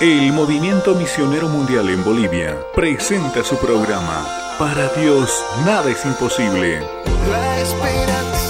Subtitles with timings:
[0.00, 4.26] El Movimiento Misionero Mundial en Bolivia presenta su programa
[4.58, 6.80] Para Dios nada es imposible.
[7.28, 8.49] La esperanza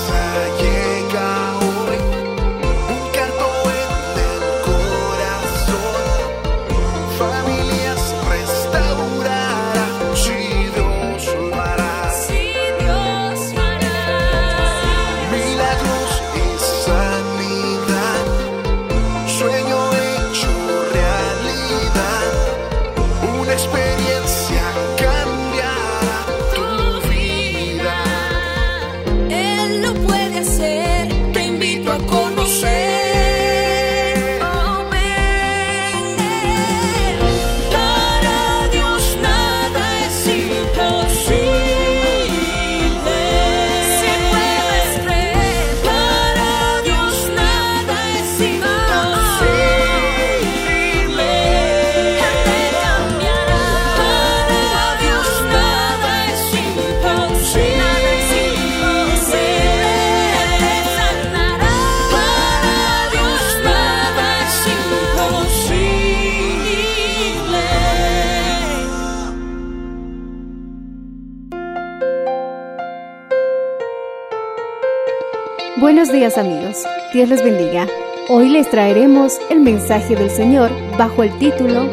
[76.12, 77.86] Días amigos, Dios les bendiga.
[78.28, 81.89] Hoy les traeremos el mensaje del Señor bajo el título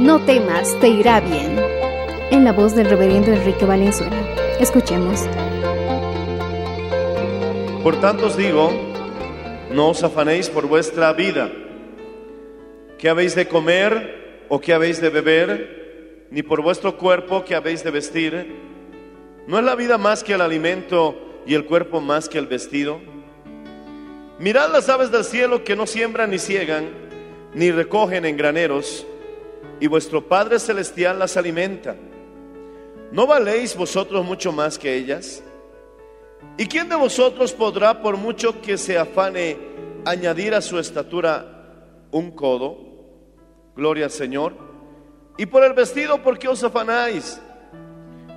[0.00, 1.54] No temas, te irá bien,
[2.30, 4.16] en la voz del reverendo Enrique Valenzuela.
[4.58, 5.20] Escuchemos.
[7.82, 8.72] Por tanto os digo,
[9.70, 11.52] no os afanéis por vuestra vida,
[12.96, 17.84] qué habéis de comer o qué habéis de beber, ni por vuestro cuerpo qué habéis
[17.84, 18.56] de vestir.
[19.46, 23.12] ¿No es la vida más que el alimento y el cuerpo más que el vestido?
[24.38, 26.90] Mirad las aves del cielo que no siembran ni ciegan,
[27.54, 29.06] ni recogen en graneros,
[29.80, 31.94] y vuestro Padre Celestial las alimenta.
[33.12, 35.42] ¿No valéis vosotros mucho más que ellas?
[36.56, 39.56] ¿Y quién de vosotros podrá, por mucho que se afane,
[40.04, 42.78] añadir a su estatura un codo?
[43.76, 44.54] Gloria al Señor.
[45.36, 47.40] Y por el vestido, ¿por qué os afanáis?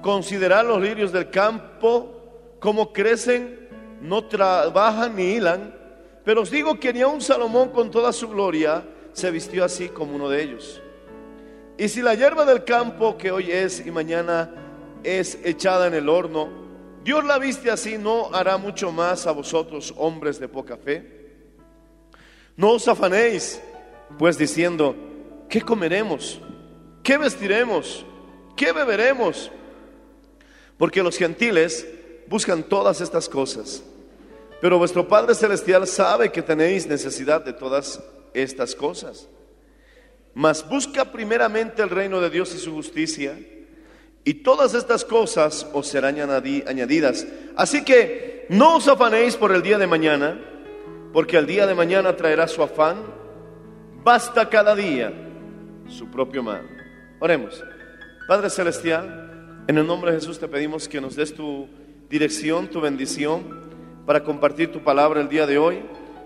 [0.02, 3.68] Considerad los lirios del campo, cómo crecen,
[4.02, 5.77] no trabajan ni hilan.
[6.28, 8.84] Pero os digo que ni aun Salomón con toda su gloria
[9.14, 10.82] se vistió así como uno de ellos.
[11.78, 14.54] Y si la hierba del campo que hoy es y mañana
[15.06, 16.50] es echada en el horno,
[17.02, 21.30] Dios la viste así, ¿no hará mucho más a vosotros, hombres de poca fe?
[22.58, 23.62] No os afanéis,
[24.20, 24.98] pues diciendo,
[25.48, 26.42] ¿qué comeremos?
[27.04, 28.06] ¿Qué vestiremos?
[28.58, 29.50] ¿Qué beberemos?
[30.78, 31.88] Porque los gentiles
[32.28, 33.82] buscan todas estas cosas.
[34.62, 38.02] Pero vuestro Padre Celestial sabe que tenéis necesidad de todas
[38.34, 39.28] estas cosas.
[40.34, 43.38] Mas busca primeramente el reino de Dios y su justicia,
[44.24, 47.26] y todas estas cosas os serán añadi- añadidas.
[47.56, 50.40] Así que no os afanéis por el día de mañana,
[51.14, 52.98] porque el día de mañana traerá su afán.
[54.04, 55.14] Basta cada día
[55.88, 56.68] su propio mal.
[57.20, 57.64] Oremos.
[58.28, 61.68] Padre Celestial, en el nombre de Jesús te pedimos que nos des tu
[62.10, 63.68] dirección, tu bendición
[64.08, 65.84] para compartir tu palabra el día de hoy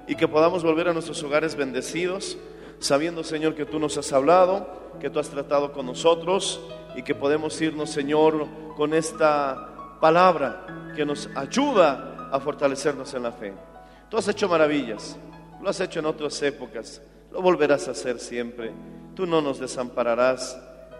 [0.08, 2.38] y que podamos volver a nuestros hogares bendecidos,
[2.78, 6.62] sabiendo, Señor, que tú nos has hablado, que tú has tratado con nosotros
[6.96, 8.46] y que podemos irnos, Señor,
[8.78, 13.52] con esta palabra que nos ayuda a fortalecernos en la fe.
[14.10, 15.18] Tú has hecho maravillas,
[15.60, 18.72] lo has hecho en otras épocas, lo volverás a hacer siempre.
[19.16, 20.56] Tú no nos desampararás,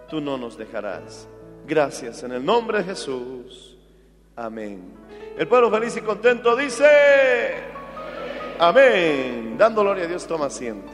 [0.08, 1.28] tú no nos dejarás.
[1.64, 3.71] Gracias en el nombre de Jesús.
[4.36, 4.82] Amén.
[5.36, 6.86] El pueblo feliz y contento dice,
[8.58, 9.56] amén.
[9.58, 10.90] Dando gloria a Dios, toma asiento.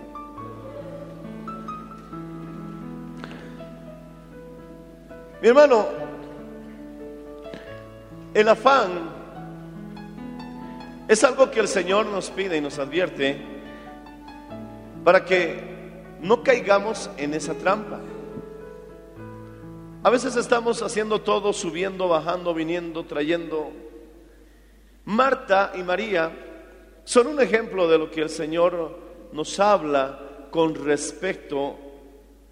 [5.41, 5.87] Mi hermano,
[8.35, 8.89] el afán
[11.07, 13.41] es algo que el Señor nos pide y nos advierte
[15.05, 15.63] para que
[16.21, 18.01] no caigamos en esa trampa.
[20.05, 23.73] A veces estamos haciendo todo, subiendo, bajando, viniendo, trayendo.
[25.05, 26.31] Marta y María
[27.03, 28.97] son un ejemplo de lo que el Señor
[29.33, 30.21] nos habla
[30.53, 31.77] con respecto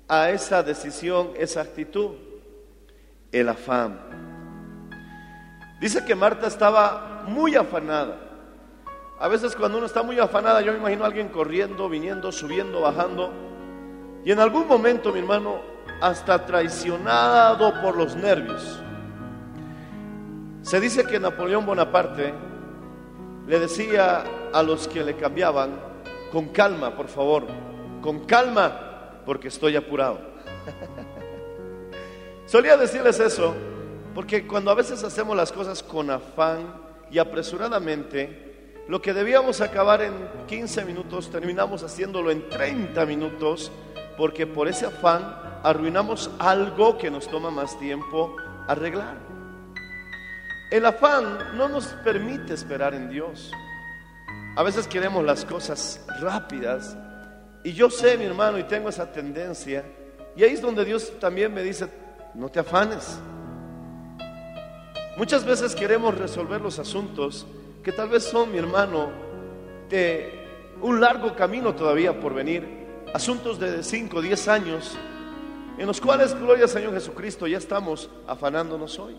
[0.09, 2.17] a esa decisión, esa actitud,
[3.31, 4.01] el afán.
[5.81, 8.19] Dice que Marta estaba muy afanada.
[9.21, 12.81] A veces cuando uno está muy afanada, yo me imagino a alguien corriendo, viniendo, subiendo,
[12.81, 13.33] bajando.
[14.25, 18.81] Y en algún momento, mi hermano, hasta traicionado por los nervios.
[20.63, 22.35] Se dice que Napoleón Bonaparte
[23.47, 25.79] le decía a los que le cambiaban,
[26.33, 27.47] con calma, por favor,
[28.03, 30.19] con calma, porque estoy apurado.
[32.47, 33.55] Solía decirles eso
[34.17, 36.75] porque cuando a veces hacemos las cosas con afán
[37.11, 40.15] y apresuradamente, lo que debíamos acabar en
[40.47, 43.71] 15 minutos, terminamos haciéndolo en 30 minutos,
[44.17, 48.37] porque por ese afán arruinamos algo que nos toma más tiempo
[48.67, 49.17] arreglar.
[50.71, 53.53] El afán no nos permite esperar en Dios.
[54.57, 56.97] A veces queremos las cosas rápidas.
[57.63, 59.85] Y yo sé, mi hermano, y tengo esa tendencia.
[60.35, 61.89] Y ahí es donde Dios también me dice,
[62.35, 63.19] no te afanes.
[65.17, 67.47] Muchas veces queremos resolver los asuntos
[67.83, 69.11] que tal vez son, mi hermano,
[69.89, 70.47] de
[70.83, 72.86] un largo camino todavía por venir.
[73.17, 74.95] Asuntos de 5, 10 años,
[75.79, 79.17] en los cuales, gloria al Señor Jesucristo, ya estamos afanándonos hoy.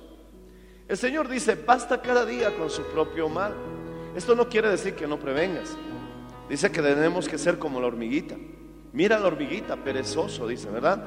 [0.88, 3.55] El Señor dice, basta cada día con su propio mal.
[4.15, 5.75] Esto no quiere decir que no prevengas.
[6.47, 8.35] Dice que tenemos que ser como la hormiguita.
[8.94, 11.03] Mira la hormiguita, perezoso, dice, ¿verdad?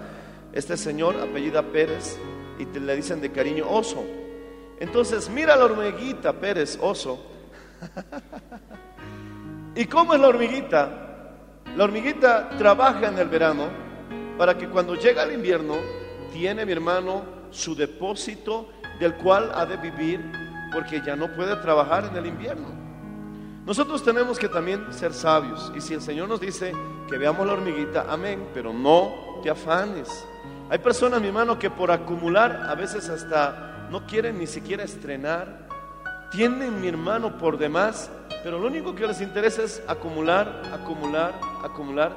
[0.52, 2.18] Este señor apellida Pérez
[2.58, 4.02] y te, le dicen de cariño oso.
[4.80, 7.24] Entonces, mira la hormiguita, Pérez, oso.
[9.76, 11.06] ¿Y cómo es la hormiguita?
[11.76, 13.68] La hormiguita trabaja en el verano
[14.36, 15.76] para que cuando llega el invierno,
[16.32, 18.68] tiene mi hermano su depósito
[18.98, 20.20] del cual ha de vivir
[20.72, 22.68] porque ya no puede trabajar en el invierno.
[23.66, 25.72] Nosotros tenemos que también ser sabios.
[25.76, 26.72] Y si el Señor nos dice
[27.08, 30.26] que veamos la hormiguita, amén, pero no te afanes.
[30.70, 35.68] Hay personas, mi hermano, que por acumular a veces hasta no quieren ni siquiera estrenar.
[36.30, 38.10] Tienen, mi hermano, por demás,
[38.42, 42.12] pero lo único que les interesa es acumular, acumular, acumular.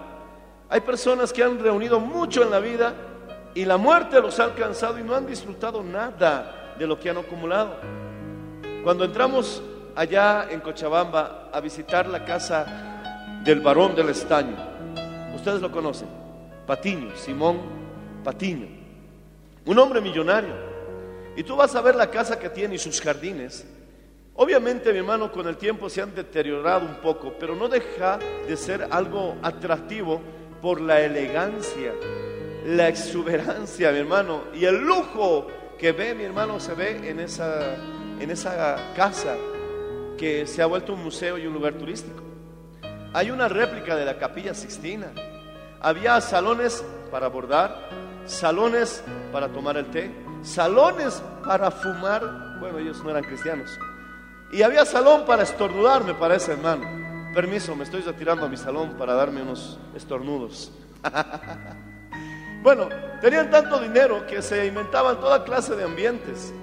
[0.69, 2.93] Hay personas que han reunido mucho en la vida
[3.53, 7.17] y la muerte los ha alcanzado y no han disfrutado nada de lo que han
[7.17, 7.75] acumulado.
[8.83, 9.61] Cuando entramos
[9.95, 12.65] allá en Cochabamba a visitar la casa
[13.43, 14.55] del varón del estaño.
[15.35, 16.07] Ustedes lo conocen,
[16.65, 17.59] Patiño, Simón
[18.23, 18.67] Patiño,
[19.65, 20.53] un hombre millonario.
[21.35, 23.65] Y tú vas a ver la casa que tiene y sus jardines.
[24.35, 28.57] Obviamente, mi hermano, con el tiempo se han deteriorado un poco, pero no deja de
[28.57, 30.21] ser algo atractivo
[30.59, 31.93] por la elegancia,
[32.65, 35.47] la exuberancia, mi hermano, y el lujo
[35.77, 37.75] que ve, mi hermano, se ve en esa,
[38.19, 39.35] en esa casa
[40.17, 42.23] que se ha vuelto un museo y un lugar turístico.
[43.13, 45.11] Hay una réplica de la capilla Sixtina.
[45.79, 47.87] Había salones para bordar,
[48.25, 50.09] salones para tomar el té,
[50.41, 52.57] salones para fumar.
[52.59, 53.69] Bueno, ellos no eran cristianos.
[54.53, 56.85] Y había salón para estornudar, me parece, hermano.
[57.33, 60.71] Permiso, me estoy retirando a mi salón para darme unos estornudos.
[62.61, 62.87] bueno,
[63.19, 66.53] tenían tanto dinero que se inventaban toda clase de ambientes.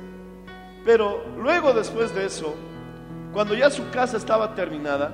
[0.85, 2.55] Pero luego, después de eso,
[3.33, 5.11] cuando ya su casa estaba terminada,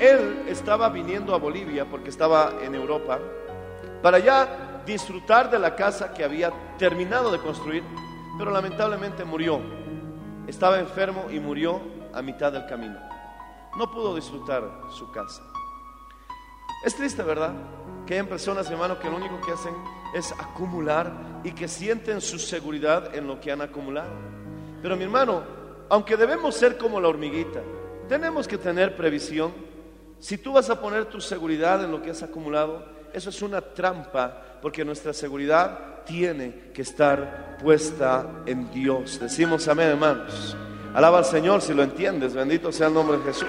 [0.00, 3.18] él estaba viniendo a Bolivia porque estaba en Europa
[4.02, 7.82] para ya disfrutar de la casa que había terminado de construir,
[8.38, 9.85] pero lamentablemente murió.
[10.46, 11.80] Estaba enfermo y murió
[12.14, 12.98] a mitad del camino.
[13.76, 15.42] No pudo disfrutar su casa.
[16.84, 17.52] Es triste, ¿verdad?
[18.06, 19.74] Que hay personas, hermano, que lo único que hacen
[20.14, 21.12] es acumular
[21.42, 24.12] y que sienten su seguridad en lo que han acumulado.
[24.80, 25.42] Pero mi hermano,
[25.88, 27.60] aunque debemos ser como la hormiguita,
[28.08, 29.52] tenemos que tener previsión.
[30.20, 33.60] Si tú vas a poner tu seguridad en lo que has acumulado, eso es una
[33.60, 39.18] trampa, porque nuestra seguridad tiene que estar puesta en Dios.
[39.20, 40.56] Decimos amén, hermanos.
[40.94, 42.34] Alaba al Señor si lo entiendes.
[42.34, 43.48] Bendito sea el nombre de Jesús.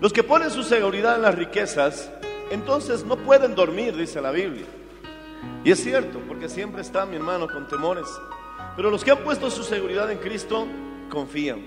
[0.00, 2.10] Los que ponen su seguridad en las riquezas,
[2.50, 4.64] entonces no pueden dormir, dice la Biblia.
[5.62, 8.06] Y es cierto, porque siempre está mi hermano con temores.
[8.76, 10.66] Pero los que han puesto su seguridad en Cristo,
[11.10, 11.60] confían.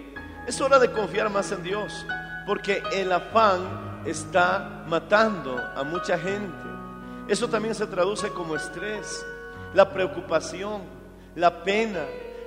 [0.47, 2.03] Es hora de confiar más en Dios,
[2.47, 6.57] porque el afán está matando a mucha gente.
[7.27, 9.23] Eso también se traduce como estrés,
[9.75, 10.81] la preocupación,
[11.35, 12.01] la pena.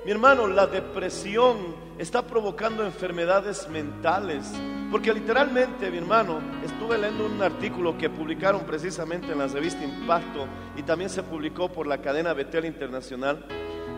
[0.04, 4.52] Mi hermano, la depresión está provocando enfermedades mentales.
[4.90, 10.46] Porque literalmente, mi hermano, estuve leyendo un artículo que publicaron precisamente en la revista Impacto
[10.76, 13.44] y también se publicó por la cadena Betel Internacional.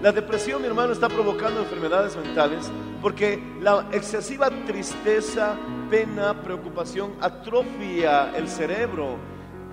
[0.02, 2.70] La depresión, mi hermano, está provocando enfermedades mentales
[3.02, 5.56] porque la excesiva tristeza,
[5.90, 9.16] pena, preocupación atrofia el cerebro.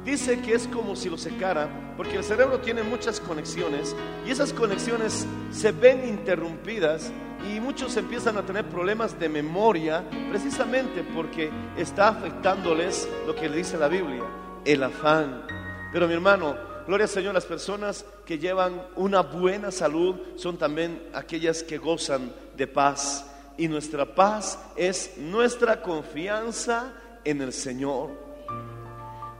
[0.04, 4.52] Dice que es como si lo secara, porque el cerebro tiene muchas conexiones y esas
[4.52, 7.12] conexiones se ven interrumpidas
[7.48, 13.58] y muchos empiezan a tener problemas de memoria precisamente porque está afectándoles lo que le
[13.58, 14.24] dice la Biblia,
[14.66, 15.46] el afán.
[15.94, 16.56] Pero mi hermano,
[16.88, 22.32] gloria al Señor, las personas que llevan una buena salud son también aquellas que gozan
[22.56, 23.32] de paz.
[23.58, 26.92] y nuestra paz es nuestra confianza
[27.24, 28.10] en el Señor.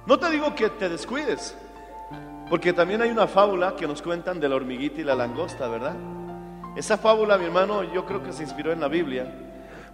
[0.06, 1.54] No te digo que te descuides,
[2.50, 5.98] porque también hay una fábula que nos cuentan de la hormiguita y la langosta, ¿verdad?
[6.78, 9.34] Esa fábula, mi hermano, yo creo que se inspiró en la Biblia,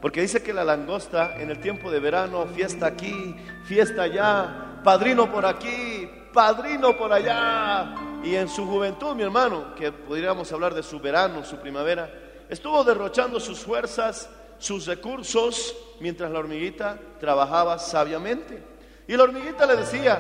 [0.02, 5.32] porque dice que la langosta en el tiempo de verano, fiesta aquí, fiesta allá, padrino
[5.32, 10.84] por aquí, padrino por allá, y en su juventud, mi hermano, que podríamos hablar de
[10.84, 12.10] su verano, su primavera,
[12.50, 18.64] estuvo derrochando sus fuerzas, sus recursos, mientras la hormiguita trabajaba sabiamente.
[19.08, 20.20] Y la hormiguita le decía,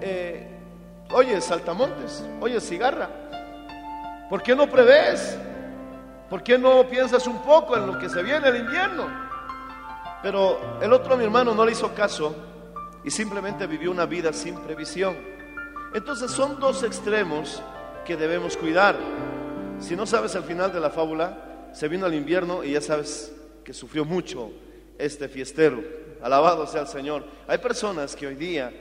[0.00, 0.58] eh,
[1.12, 3.08] oye, saltamontes, oye, cigarra,
[4.28, 5.38] ¿por qué no prevés?
[6.28, 9.06] ¿Por qué no piensas un poco en lo que se viene el invierno?
[10.22, 12.34] Pero el otro, mi hermano, no le hizo caso
[13.04, 15.37] y simplemente vivió una vida sin previsión.
[15.94, 17.62] Entonces son dos extremos
[18.04, 18.96] que debemos cuidar.
[19.80, 23.32] Si no sabes el final de la fábula, se vino el invierno y ya sabes
[23.64, 24.50] que sufrió mucho
[24.98, 25.82] este fiestero.
[26.22, 27.24] Alabado sea el Señor.
[27.46, 28.72] Hay personas que hoy día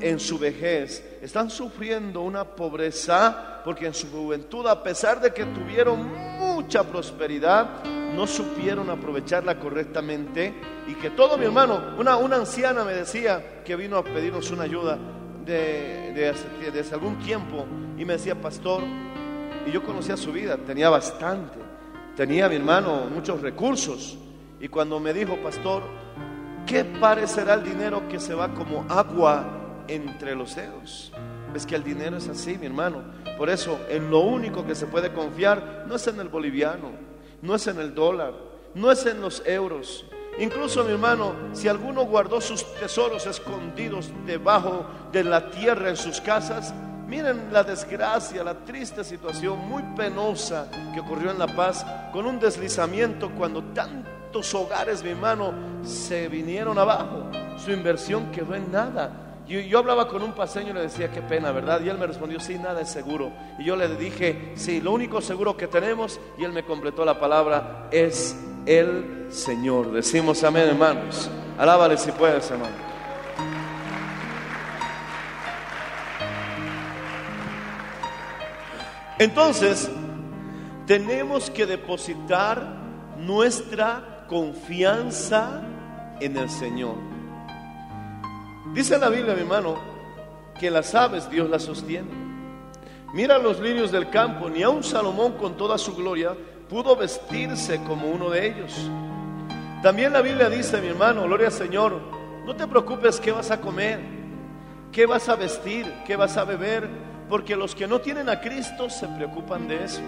[0.00, 5.44] en su vejez están sufriendo una pobreza porque en su juventud, a pesar de que
[5.46, 10.54] tuvieron mucha prosperidad, no supieron aprovecharla correctamente
[10.86, 14.64] y que todo mi hermano, una, una anciana me decía que vino a pedirnos una
[14.64, 14.98] ayuda
[15.44, 17.66] de, hace- de hace algún tiempo
[17.98, 18.82] y me decía, pastor,
[19.66, 21.58] y yo conocía su vida, tenía bastante,
[22.16, 24.18] tenía mi hermano muchos recursos
[24.60, 25.82] y cuando me dijo, pastor,
[26.66, 29.44] ¿qué parecerá el dinero que se va como agua
[29.88, 31.12] entre los dedos?
[31.54, 33.02] Es que el dinero es así, mi hermano.
[33.38, 36.90] Por eso, en lo único que se puede confiar no es en el boliviano,
[37.42, 38.32] no es en el dólar,
[38.74, 40.04] no es en los euros.
[40.38, 46.20] Incluso, mi hermano, si alguno guardó sus tesoros escondidos debajo de la tierra en sus
[46.20, 46.74] casas,
[47.06, 52.40] miren la desgracia, la triste situación muy penosa que ocurrió en La Paz con un
[52.40, 57.30] deslizamiento cuando tantos hogares, mi hermano, se vinieron abajo.
[57.56, 59.20] Su inversión quedó en nada.
[59.46, 61.80] Yo, yo hablaba con un paseño y le decía, qué pena, ¿verdad?
[61.80, 63.30] Y él me respondió, sí, nada es seguro.
[63.56, 67.20] Y yo le dije, sí, lo único seguro que tenemos, y él me completó la
[67.20, 68.36] palabra, es
[68.66, 69.92] el Señor.
[69.92, 71.30] Decimos amén, hermanos.
[71.58, 72.74] Alábale si puedes, hermano.
[79.18, 79.90] Entonces,
[80.86, 82.76] tenemos que depositar
[83.16, 85.62] nuestra confianza
[86.20, 86.96] en el Señor.
[88.74, 89.76] Dice la Biblia, mi hermano,
[90.58, 92.10] que las aves Dios las sostiene.
[93.12, 96.36] Mira los lirios del campo, ni aun Salomón con toda su gloria
[96.68, 98.90] pudo vestirse como uno de ellos.
[99.82, 102.00] También la Biblia dice, mi hermano, gloria al Señor,
[102.46, 104.00] no te preocupes qué vas a comer,
[104.92, 106.88] qué vas a vestir, qué vas a beber,
[107.28, 110.00] porque los que no tienen a Cristo se preocupan de eso.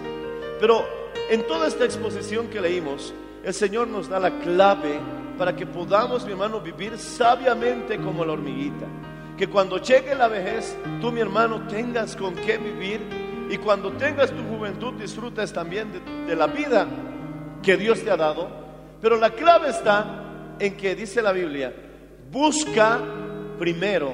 [0.59, 0.85] Pero
[1.29, 4.99] en toda esta exposición que leímos, el Señor nos da la clave
[5.37, 8.85] para que podamos, mi hermano, vivir sabiamente como la hormiguita.
[9.37, 14.31] Que cuando llegue la vejez, tú, mi hermano, tengas con qué vivir y cuando tengas
[14.31, 16.87] tu juventud disfrutes también de, de la vida
[17.63, 18.49] que Dios te ha dado.
[19.01, 21.73] Pero la clave está en que dice la Biblia,
[22.31, 22.99] busca
[23.57, 24.11] primero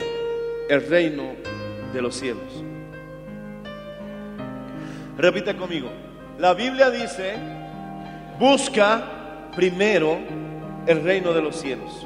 [0.70, 1.34] el reino
[1.94, 2.63] de los cielos.
[5.18, 5.90] Repite conmigo.
[6.40, 7.36] La Biblia dice,
[8.40, 10.18] busca primero
[10.88, 12.06] el reino de los cielos.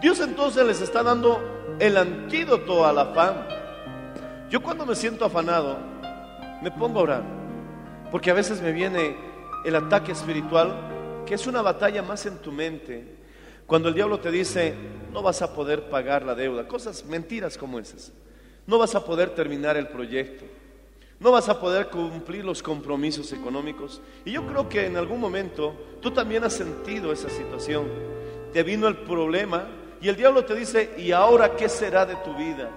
[0.00, 3.46] Dios entonces les está dando el antídoto al afán.
[4.48, 5.91] Yo cuando me siento afanado,
[6.62, 7.22] me pongo a orar,
[8.10, 9.16] porque a veces me viene
[9.64, 13.16] el ataque espiritual, que es una batalla más en tu mente.
[13.66, 14.74] Cuando el diablo te dice,
[15.12, 18.12] no vas a poder pagar la deuda, cosas mentiras como esas.
[18.66, 20.44] No vas a poder terminar el proyecto.
[21.18, 24.00] No vas a poder cumplir los compromisos económicos.
[24.24, 27.86] Y yo creo que en algún momento tú también has sentido esa situación.
[28.52, 29.66] Te vino el problema
[30.00, 32.70] y el diablo te dice, ¿y ahora qué será de tu vida?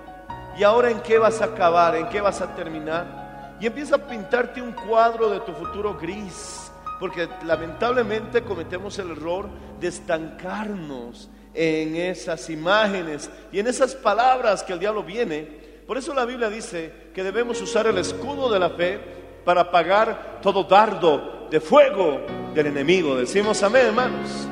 [0.58, 1.96] ¿Y ahora en qué vas a acabar?
[1.96, 3.25] ¿En qué vas a terminar?
[3.60, 6.72] Y empieza a pintarte un cuadro de tu futuro gris.
[7.00, 14.74] Porque lamentablemente cometemos el error de estancarnos en esas imágenes y en esas palabras que
[14.74, 18.72] el diablo viene por eso la Biblia dice que debemos usar el escudo de la
[18.72, 19.00] fe
[19.46, 22.22] para apagar todo dardo de fuego
[22.56, 23.16] del enemigo.
[23.16, 24.48] Decimos amén, hermanos.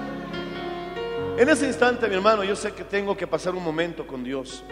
[1.35, 4.63] En ese instante, mi hermano, yo sé que tengo que pasar un momento con Dios.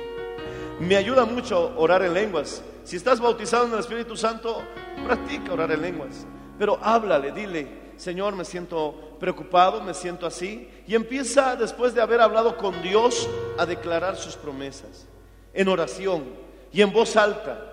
[0.80, 2.64] Me ayuda mucho orar en lenguas.
[2.84, 4.62] Si estás bautizado en el Espíritu Santo,
[5.06, 6.26] practica orar en lenguas.
[6.58, 10.68] Pero háblale, dile, Señor, me siento preocupado, me siento así.
[10.88, 15.08] Y empieza, después de haber hablado con Dios, a declarar sus promesas
[15.54, 16.24] en oración
[16.72, 17.68] y en voz alta.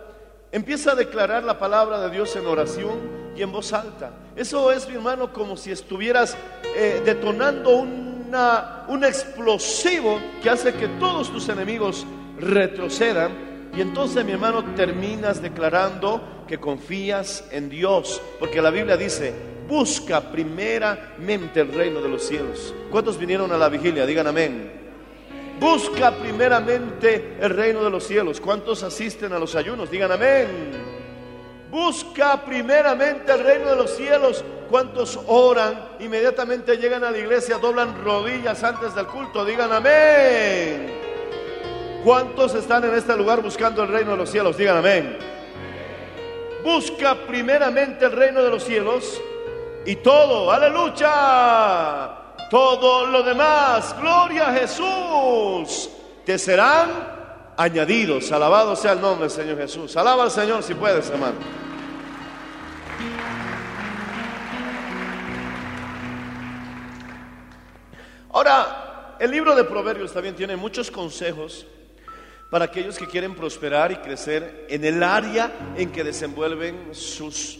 [0.53, 2.99] Empieza a declarar la palabra de Dios en oración
[3.37, 4.13] y en voz alta.
[4.37, 6.37] Eso es, mi hermano, como si estuvieras
[6.77, 12.07] eh, detonando una, un explosivo que hace que todos tus enemigos
[12.39, 13.49] retrocedan.
[13.77, 18.21] Y entonces, mi hermano, terminas declarando que confías en Dios.
[18.39, 19.33] Porque la Biblia dice,
[19.69, 22.75] busca primeramente el reino de los cielos.
[22.91, 24.07] ¿Cuántos vinieron a la vigilia?
[24.07, 24.73] Digan amén.
[25.61, 28.41] Busca primeramente el reino de los cielos.
[28.41, 29.91] ¿Cuántos asisten a los ayunos?
[29.91, 30.47] Digan amén.
[31.71, 34.45] Busca primeramente el reino de los cielos.
[34.71, 35.97] ¿Cuántos oran?
[36.01, 39.45] Inmediatamente llegan a la iglesia, doblan rodillas antes del culto.
[39.45, 40.98] Digan amén.
[42.05, 44.57] ¿Cuántos están en este lugar buscando el reino de los cielos?
[44.57, 45.19] Digan amén.
[46.63, 49.21] Busca primeramente el reino de los cielos
[49.85, 52.11] y todo, aleluya,
[52.51, 55.91] todo lo demás, gloria a Jesús,
[56.25, 56.91] te serán
[57.57, 58.31] añadidos.
[58.33, 59.97] Alabado sea el nombre del Señor Jesús.
[59.97, 61.37] Alaba al Señor si puedes, hermano.
[68.31, 71.67] Ahora, el libro de Proverbios también tiene muchos consejos
[72.51, 77.59] para aquellos que quieren prosperar y crecer en el área en que desenvuelven sus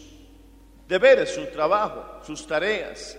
[0.87, 3.17] deberes, su trabajo, sus tareas,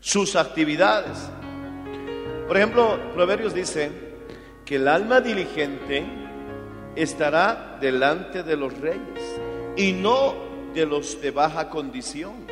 [0.00, 1.18] sus actividades.
[2.46, 3.90] Por ejemplo, Proverbios dice
[4.64, 6.04] que el alma diligente
[6.94, 9.40] estará delante de los reyes
[9.76, 10.34] y no
[10.72, 12.46] de los de baja condición.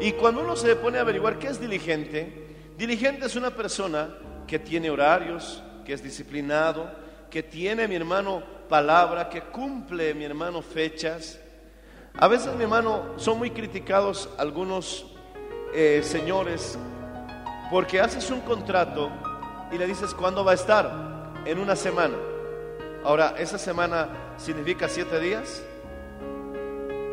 [0.00, 2.32] Y cuando uno se pone a averiguar qué es diligente,
[2.78, 6.90] diligente es una persona que tiene horarios, que es disciplinado,
[7.30, 11.38] que tiene, mi hermano, palabra, que cumple, mi hermano, fechas.
[12.16, 15.06] A veces, mi hermano, son muy criticados algunos
[15.74, 16.78] eh, señores
[17.70, 19.10] porque haces un contrato
[19.70, 21.08] y le dices cuándo va a estar,
[21.44, 22.16] en una semana.
[23.04, 25.62] Ahora, ¿esa semana significa siete días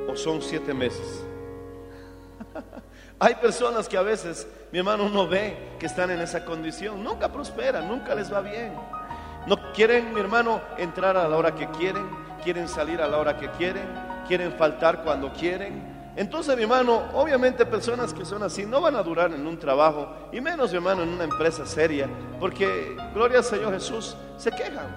[0.08, 1.24] o son siete meses?
[3.20, 7.32] Hay personas que a veces, mi hermano, uno ve que están en esa condición, nunca
[7.32, 8.74] prosperan, nunca les va bien.
[9.76, 12.08] Quieren, mi hermano, entrar a la hora que quieren,
[12.42, 13.84] quieren salir a la hora que quieren,
[14.26, 16.14] quieren faltar cuando quieren.
[16.16, 20.30] Entonces, mi hermano, obviamente personas que son así no van a durar en un trabajo,
[20.32, 22.08] y menos, mi hermano, en una empresa seria,
[22.40, 24.88] porque, gloria al Señor Jesús, se quejan,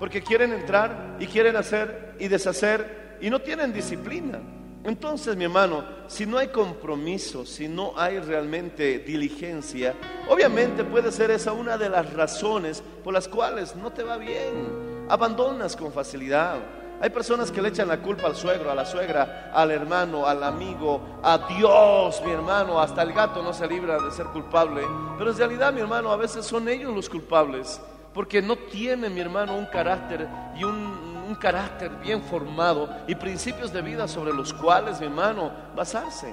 [0.00, 4.40] porque quieren entrar y quieren hacer y deshacer y no tienen disciplina.
[4.86, 9.94] Entonces, mi hermano, si no hay compromiso, si no hay realmente diligencia,
[10.28, 15.06] obviamente puede ser esa una de las razones por las cuales no te va bien,
[15.08, 16.60] abandonas con facilidad.
[17.00, 20.44] Hay personas que le echan la culpa al suegro, a la suegra, al hermano, al
[20.44, 22.80] amigo, a Dios, mi hermano.
[22.80, 24.82] Hasta el gato no se libra de ser culpable.
[25.18, 27.80] Pero en realidad, mi hermano, a veces son ellos los culpables.
[28.14, 33.72] Porque no tienen, mi hermano, un carácter y un, un carácter bien formado y principios
[33.72, 36.32] de vida sobre los cuales, mi hermano, basarse.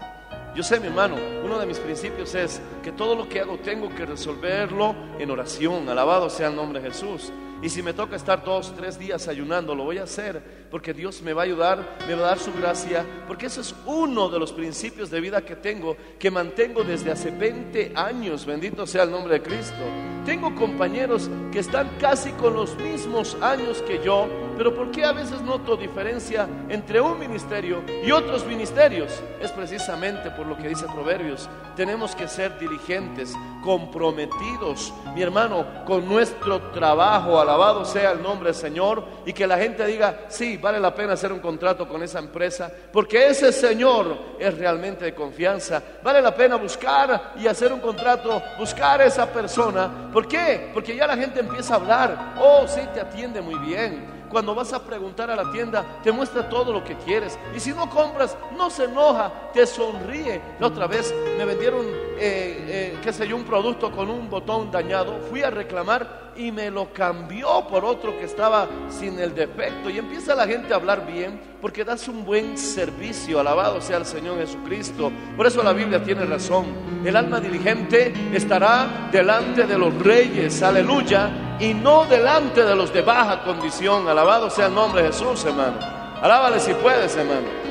[0.55, 3.89] Yo sé, mi hermano, uno de mis principios es que todo lo que hago tengo
[3.89, 5.89] que resolverlo en oración.
[5.89, 7.31] Alabado sea el nombre de Jesús.
[7.63, 11.21] Y si me toca estar dos, tres días ayunando, lo voy a hacer porque Dios
[11.21, 14.39] me va a ayudar, me va a dar su gracia, porque eso es uno de
[14.39, 18.43] los principios de vida que tengo, que mantengo desde hace 20 años.
[18.43, 19.83] Bendito sea el nombre de Cristo.
[20.25, 25.11] Tengo compañeros que están casi con los mismos años que yo, pero ¿por qué a
[25.11, 29.21] veces noto diferencia entre un ministerio y otros ministerios?
[29.41, 31.49] Es precisamente por lo que dice Proverbios.
[31.75, 37.39] Tenemos que ser diligentes, comprometidos, mi hermano, con nuestro trabajo.
[37.39, 39.03] Alabado sea el nombre del Señor.
[39.25, 42.71] Y que la gente diga, sí, vale la pena hacer un contrato con esa empresa,
[42.91, 45.83] porque ese Señor es realmente de confianza.
[46.01, 50.09] Vale la pena buscar y hacer un contrato, buscar a esa persona.
[50.11, 50.71] ¿Por qué?
[50.73, 52.35] Porque ya la gente empieza a hablar.
[52.39, 56.49] Oh, sí, te atiende muy bien cuando vas a preguntar a la tienda, te muestra
[56.49, 57.37] todo lo que quieres.
[57.55, 60.41] Y si no compras, no se enoja, te sonríe.
[60.59, 64.71] La otra vez me vendieron, eh, eh, qué sé yo, un producto con un botón
[64.71, 65.19] dañado.
[65.29, 69.89] Fui a reclamar y me lo cambió por otro que estaba sin el defecto.
[69.89, 73.39] Y empieza la gente a hablar bien porque das un buen servicio.
[73.39, 75.11] Alabado sea el Señor Jesucristo.
[75.35, 76.65] Por eso la Biblia tiene razón.
[77.05, 80.61] El alma diligente estará delante de los reyes.
[80.61, 84.07] Aleluya y no delante de los de baja condición.
[84.07, 85.79] Alabado sea el nombre de Jesús, hermano.
[86.21, 87.62] Alábale si puedes, hermano.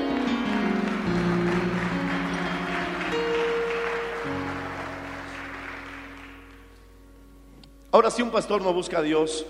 [7.92, 9.44] Ahora, si un pastor no busca a Dios,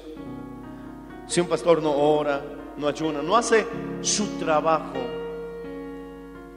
[1.28, 2.42] si un pastor no ora,
[2.76, 3.64] no ayuna, no hace
[4.00, 4.98] su trabajo,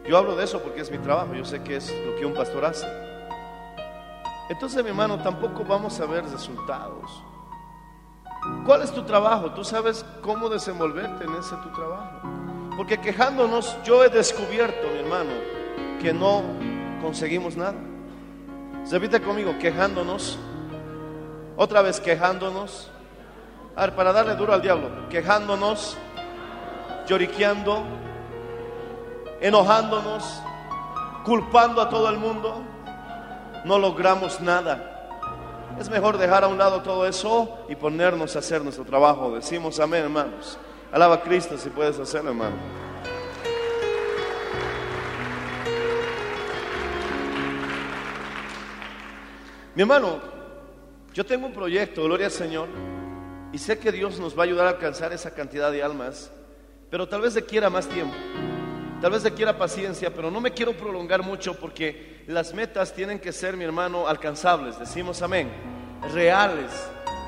[0.03, 2.33] yo hablo de eso porque es mi trabajo, yo sé que es lo que un
[2.33, 2.87] pastor hace.
[4.49, 7.23] Entonces, mi hermano, tampoco vamos a ver resultados.
[8.65, 9.51] ¿Cuál es tu trabajo?
[9.51, 12.19] Tú sabes cómo desenvolverte en ese tu trabajo.
[12.77, 15.33] Porque quejándonos, yo he descubierto, mi hermano,
[16.01, 16.41] que no
[16.99, 17.75] conseguimos nada.
[18.89, 20.39] Repite conmigo, quejándonos.
[21.57, 22.91] Otra vez quejándonos.
[23.75, 25.97] A ver, para darle duro al diablo, quejándonos,
[27.07, 27.83] lloriqueando,
[29.41, 30.41] enojándonos,
[31.25, 32.61] culpando a todo el mundo,
[33.65, 34.91] no logramos nada.
[35.77, 39.35] Es mejor dejar a un lado todo eso y ponernos a hacer nuestro trabajo.
[39.35, 40.57] Decimos amén, hermanos.
[40.91, 42.55] Alaba a Cristo si puedes hacerlo, hermano.
[49.75, 50.34] Mi hermano,
[51.15, 52.67] yo tengo un proyecto, gloria al Señor,
[53.53, 56.29] y sé que Dios nos va a ayudar a alcanzar esa cantidad de almas,
[56.89, 58.13] pero tal vez requiera más tiempo,
[58.99, 63.31] tal vez requiera paciencia, pero no me quiero prolongar mucho porque las metas tienen que
[63.31, 65.49] ser, mi hermano, alcanzables, decimos amén,
[66.13, 66.71] reales.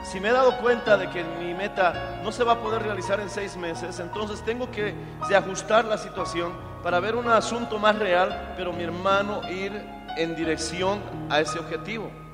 [0.03, 3.21] Si me he dado cuenta de que mi meta no se va a poder realizar
[3.21, 4.93] en seis meses, entonces tengo que
[5.33, 6.51] ajustar la situación
[6.83, 9.71] para ver un asunto más real, pero mi hermano ir
[10.17, 12.26] en dirección a ese objetivo.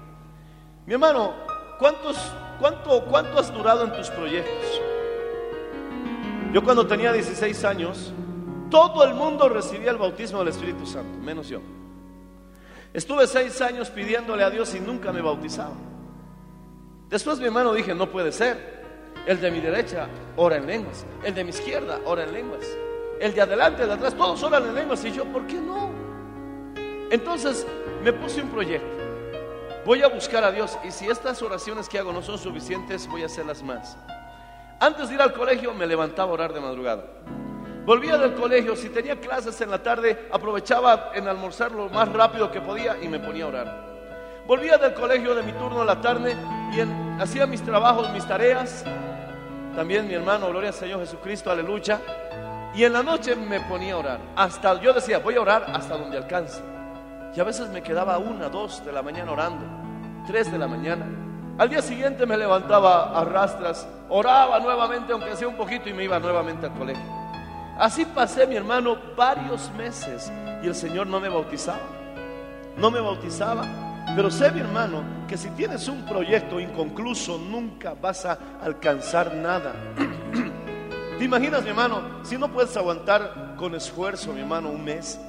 [0.86, 1.34] Mi hermano,
[1.80, 2.18] ¿cuántos,
[2.60, 4.82] cuánto, ¿cuánto has durado en tus proyectos?
[6.52, 8.14] Yo cuando tenía 16 años,
[8.70, 11.62] todo el mundo recibía el bautismo del Espíritu Santo, menos yo.
[12.94, 15.76] Estuve seis años pidiéndole a Dios y nunca me bautizaba.
[17.10, 18.84] Después mi hermano dije, no puede ser.
[19.26, 22.68] El de mi derecha ora en lenguas, el de mi izquierda ora en lenguas,
[23.22, 25.06] el de adelante, el de atrás, todos oran en lenguas.
[25.06, 25.90] Y yo, ¿por qué no?
[27.10, 27.66] Entonces
[28.04, 29.03] me puse un proyecto.
[29.86, 33.24] Voy a buscar a Dios y si estas oraciones que hago no son suficientes, voy
[33.24, 33.98] a hacerlas más.
[34.80, 37.04] Antes de ir al colegio me levantaba a orar de madrugada.
[37.86, 42.50] Volvía del colegio, si tenía clases en la tarde, aprovechaba en almorzar lo más rápido
[42.50, 43.84] que podía y me ponía a orar.
[44.48, 46.34] Volvía del colegio de mi turno a la tarde
[46.74, 48.86] y en- hacía mis trabajos, mis tareas.
[49.76, 52.00] También mi hermano, gloria al Señor Jesucristo, aleluya.
[52.74, 54.20] Y en la noche me ponía a orar.
[54.36, 56.62] Hasta yo decía, voy a orar hasta donde alcance.
[57.36, 59.66] Y a veces me quedaba una, dos de la mañana orando,
[60.28, 61.06] tres de la mañana.
[61.58, 66.04] Al día siguiente me levantaba a rastras, oraba nuevamente, aunque sea un poquito, y me
[66.04, 67.04] iba nuevamente al colegio.
[67.78, 71.82] Así pasé, mi hermano, varios meses y el Señor no me bautizaba.
[72.78, 73.66] No me bautizaba.
[74.16, 79.74] Pero sé, mi hermano, que si tienes un proyecto inconcluso, nunca vas a alcanzar nada.
[81.18, 85.20] ¿Te imaginas, mi hermano, si no puedes aguantar con esfuerzo, mi hermano, un mes?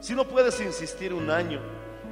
[0.00, 1.60] Si no puedes insistir un año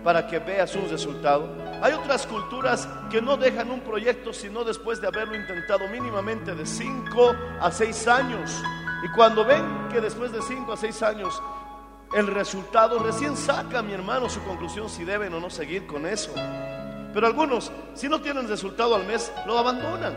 [0.02, 1.48] para que veas un resultado.
[1.80, 6.66] Hay otras culturas que no dejan un proyecto sino después de haberlo intentado mínimamente de
[6.66, 8.62] 5 a 6 años.
[9.04, 11.42] Y cuando ven que después de 5 a 6 años
[12.14, 16.32] el resultado recién saca, mi hermano, su conclusión si deben o no seguir con eso.
[17.14, 20.14] Pero algunos, si no tienen resultado al mes, lo abandonan.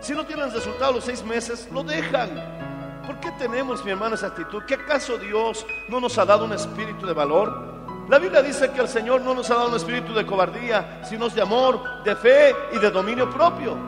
[0.00, 2.67] Si no tienen resultado los seis meses, lo dejan.
[3.08, 4.64] ¿Por qué tenemos, mi hermano, esa actitud?
[4.66, 8.06] ¿Qué acaso Dios no nos ha dado un espíritu de valor?
[8.06, 11.30] La Biblia dice que el Señor no nos ha dado un espíritu de cobardía, sino
[11.30, 13.78] de amor, de fe y de dominio propio.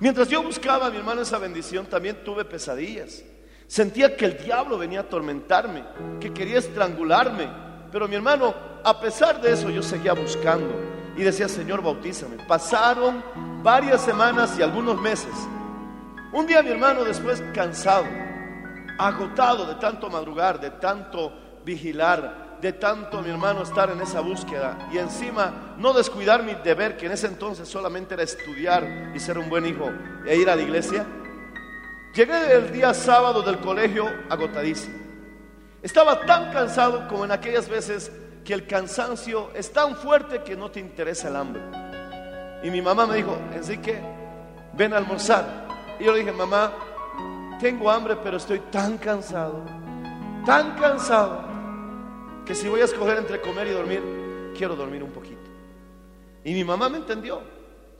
[0.00, 3.22] Mientras yo buscaba, mi hermano, esa bendición, también tuve pesadillas.
[3.66, 5.84] Sentía que el diablo venía a atormentarme,
[6.22, 7.50] que quería estrangularme.
[7.92, 10.74] Pero mi hermano, a pesar de eso, yo seguía buscando
[11.18, 12.38] y decía, Señor, bautízame.
[12.48, 13.22] Pasaron
[13.62, 15.34] varias semanas y algunos meses.
[16.34, 18.06] Un día mi hermano, después cansado,
[18.98, 21.32] agotado de tanto madrugar, de tanto
[21.64, 26.96] vigilar, de tanto mi hermano estar en esa búsqueda y encima no descuidar mi deber,
[26.96, 29.88] que en ese entonces solamente era estudiar y ser un buen hijo
[30.26, 31.06] e ir a la iglesia.
[32.16, 34.98] Llegué el día sábado del colegio agotadísimo.
[35.84, 38.10] Estaba tan cansado como en aquellas veces
[38.44, 41.62] que el cansancio es tan fuerte que no te interesa el hambre.
[42.64, 44.02] Y mi mamá me dijo, Enrique,
[44.72, 45.63] ven a almorzar.
[45.98, 46.72] Y yo le dije, mamá,
[47.60, 49.62] tengo hambre, pero estoy tan cansado,
[50.44, 51.44] tan cansado,
[52.44, 54.02] que si voy a escoger entre comer y dormir,
[54.56, 55.40] quiero dormir un poquito.
[56.44, 57.40] Y mi mamá me entendió,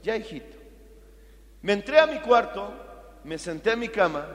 [0.03, 0.57] ya hijito.
[1.61, 2.71] Me entré a mi cuarto,
[3.23, 4.27] me senté en mi cama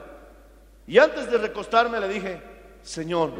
[0.85, 2.41] y antes de recostarme le dije,
[2.81, 3.31] Señor,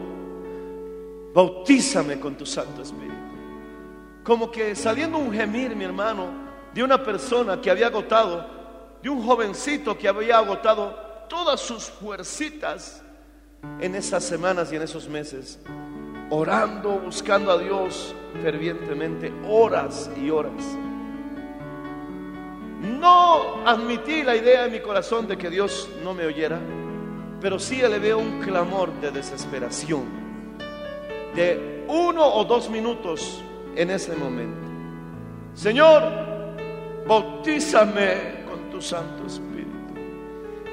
[1.33, 3.11] bautízame con tu Santo Espíritu.
[4.23, 6.27] Como que saliendo un gemir, mi hermano,
[6.73, 8.60] de una persona que había agotado,
[9.01, 10.95] de un jovencito que había agotado
[11.27, 13.01] todas sus fuercitas
[13.79, 15.59] en esas semanas y en esos meses,
[16.29, 20.77] orando, buscando a Dios fervientemente, horas y horas.
[22.81, 26.59] No admití la idea en mi corazón de que Dios no me oyera,
[27.39, 30.05] pero sí elevé un clamor de desesperación,
[31.35, 33.43] de uno o dos minutos
[33.75, 34.67] en ese momento.
[35.53, 36.03] Señor,
[37.07, 38.40] bautízame
[38.81, 39.69] Santo Espíritu.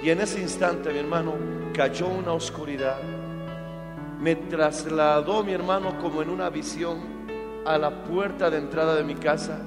[0.03, 1.35] Y en ese instante, mi hermano,
[1.73, 2.99] cayó una oscuridad.
[4.21, 6.99] me trasladó mi hermano como en una visión
[7.65, 9.61] a la puerta de entrada de mi casa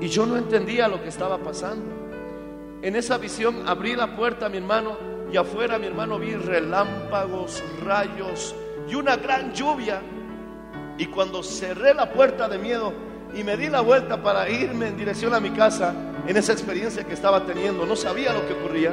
[0.00, 1.90] y yo no entendía lo que estaba pasando.
[2.82, 4.96] En esa visión abrí la puerta, mi hermano,
[5.32, 8.54] y afuera, mi hermano, vi relámpagos, rayos
[8.88, 10.00] y una gran lluvia.
[10.96, 12.92] Y cuando cerré la puerta de miedo
[13.34, 15.94] y me di la vuelta para irme en dirección a mi casa,
[16.28, 18.92] en esa experiencia que estaba teniendo, no sabía lo que ocurría.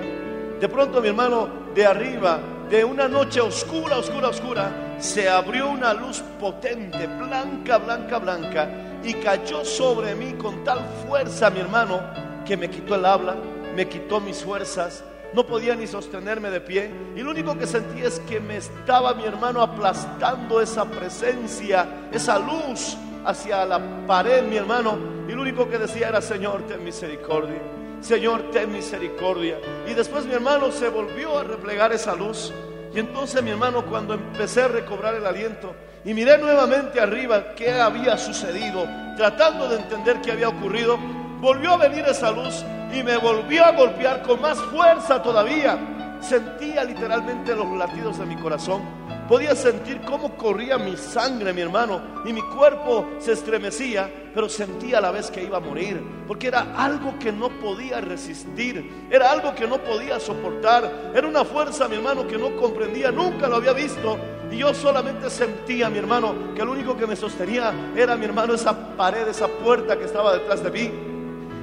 [0.59, 5.93] De pronto, mi hermano, de arriba, de una noche oscura, oscura, oscura, se abrió una
[5.93, 8.69] luz potente, blanca, blanca, blanca,
[9.03, 11.99] y cayó sobre mí con tal fuerza, mi hermano,
[12.45, 13.35] que me quitó el habla,
[13.75, 17.99] me quitó mis fuerzas, no podía ni sostenerme de pie, y lo único que sentí
[18.01, 22.95] es que me estaba mi hermano aplastando esa presencia, esa luz
[23.25, 27.61] hacia la pared, mi hermano, lo único que decía era, Señor, ten misericordia.
[28.01, 29.57] Señor, ten misericordia.
[29.87, 32.53] Y después mi hermano se volvió a replegar esa luz.
[32.93, 37.71] Y entonces mi hermano, cuando empecé a recobrar el aliento y miré nuevamente arriba qué
[37.71, 40.97] había sucedido, tratando de entender qué había ocurrido,
[41.41, 45.77] volvió a venir esa luz y me volvió a golpear con más fuerza todavía.
[46.21, 48.81] Sentía literalmente los latidos de mi corazón.
[49.27, 54.99] Podía sentir cómo corría mi sangre, mi hermano, y mi cuerpo se estremecía, pero sentía
[54.99, 59.31] a la vez que iba a morir, porque era algo que no podía resistir, era
[59.31, 63.55] algo que no podía soportar, era una fuerza, mi hermano, que no comprendía, nunca lo
[63.55, 64.15] había visto,
[64.51, 68.53] y yo solamente sentía, mi hermano, que lo único que me sostenía era, mi hermano,
[68.53, 70.91] esa pared, esa puerta que estaba detrás de mí.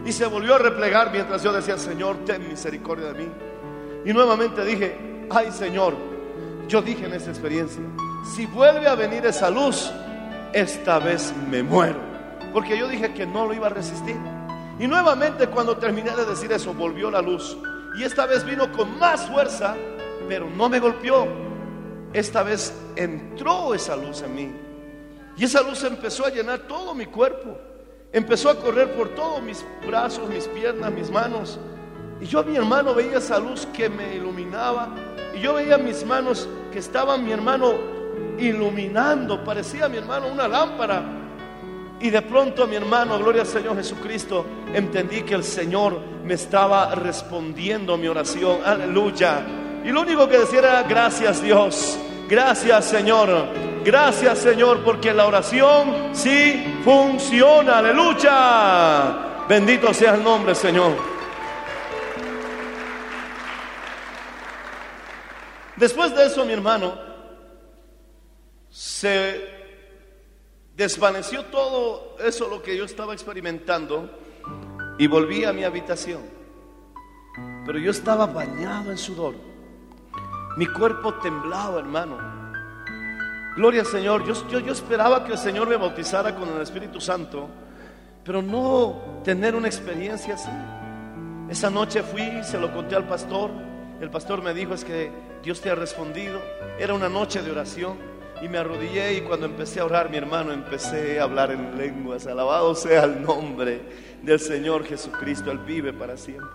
[0.05, 3.29] Y se volvió a replegar mientras yo decía, Señor, ten misericordia de mí.
[4.05, 5.94] Y nuevamente dije, ay Señor,
[6.68, 7.83] yo dije en esa experiencia,
[8.35, 9.90] si vuelve a venir esa luz,
[10.53, 11.98] esta vez me muero.
[12.53, 14.16] Porque yo dije que no lo iba a resistir.
[14.79, 17.57] Y nuevamente cuando terminé de decir eso, volvió la luz.
[17.98, 19.77] Y esta vez vino con más fuerza,
[20.29, 21.27] pero no me golpeó.
[22.12, 24.53] Esta vez entró esa luz en mí.
[25.37, 27.59] Y esa luz empezó a llenar todo mi cuerpo.
[28.12, 31.59] Empezó a correr por todos mis brazos, mis piernas, mis manos.
[32.22, 34.90] Y yo mi hermano veía esa luz que me iluminaba.
[35.35, 37.74] Y yo veía mis manos que estaban mi hermano
[38.38, 39.42] iluminando.
[39.42, 41.02] Parecía mi hermano una lámpara.
[41.98, 46.94] Y de pronto mi hermano, gloria al Señor Jesucristo, entendí que el Señor me estaba
[46.94, 48.58] respondiendo mi oración.
[48.64, 49.44] Aleluya.
[49.85, 51.98] Y lo único que decía era gracias Dios.
[52.28, 53.46] Gracias Señor.
[53.85, 57.78] Gracias Señor porque la oración sí funciona.
[57.78, 59.44] Aleluya.
[59.48, 61.12] Bendito sea el nombre Señor.
[65.82, 66.94] Después de eso, mi hermano,
[68.70, 69.40] se
[70.76, 74.08] desvaneció todo eso lo que yo estaba experimentando
[74.96, 76.22] y volví a mi habitación.
[77.66, 79.34] Pero yo estaba bañado en sudor.
[80.56, 82.16] Mi cuerpo temblaba, hermano.
[83.56, 84.24] Gloria al Señor.
[84.24, 87.48] Yo, yo, yo esperaba que el Señor me bautizara con el Espíritu Santo,
[88.24, 90.52] pero no tener una experiencia así.
[91.50, 93.50] Esa noche fui, se lo conté al pastor.
[94.00, 96.40] El pastor me dijo, es que Dios te ha respondido.
[96.78, 97.96] Era una noche de oración
[98.40, 102.26] y me arrodillé y cuando empecé a orar, mi hermano, empecé a hablar en lenguas.
[102.26, 103.81] Alabado sea el nombre
[104.22, 105.50] del Señor Jesucristo.
[105.50, 106.50] Él vive para siempre.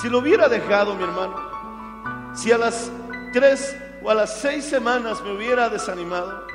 [0.00, 2.90] Si lo hubiera dejado, mi hermano, si a las
[3.32, 6.46] tres o a las seis semanas me hubiera desanimado,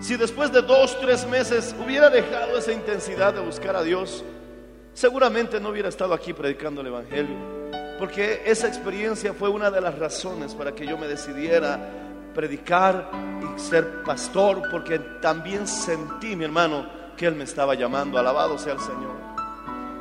[0.00, 4.24] si después de dos, tres meses hubiera dejado esa intensidad de buscar a Dios,
[4.92, 7.59] seguramente no hubiera estado aquí predicando el Evangelio.
[8.00, 11.78] Porque esa experiencia fue una de las razones para que yo me decidiera
[12.34, 13.10] predicar
[13.42, 18.18] y ser pastor, porque también sentí, mi hermano, que Él me estaba llamando.
[18.18, 19.14] Alabado sea el Señor.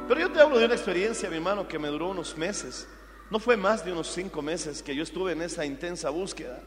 [0.08, 2.88] Pero yo te hablo de una experiencia, mi hermano, que me duró unos meses.
[3.30, 6.58] No fue más de unos cinco meses que yo estuve en esa intensa búsqueda.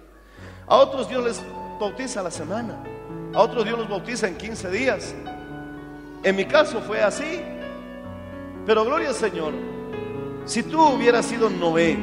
[0.66, 1.42] A otros Dios les
[1.80, 2.76] bautiza a la semana.
[3.32, 5.14] A otros Dios los bautiza en 15 días.
[6.22, 7.40] En mi caso fue así.
[8.66, 9.81] Pero gloria al Señor.
[10.44, 11.96] Si tú hubieras sido Noé,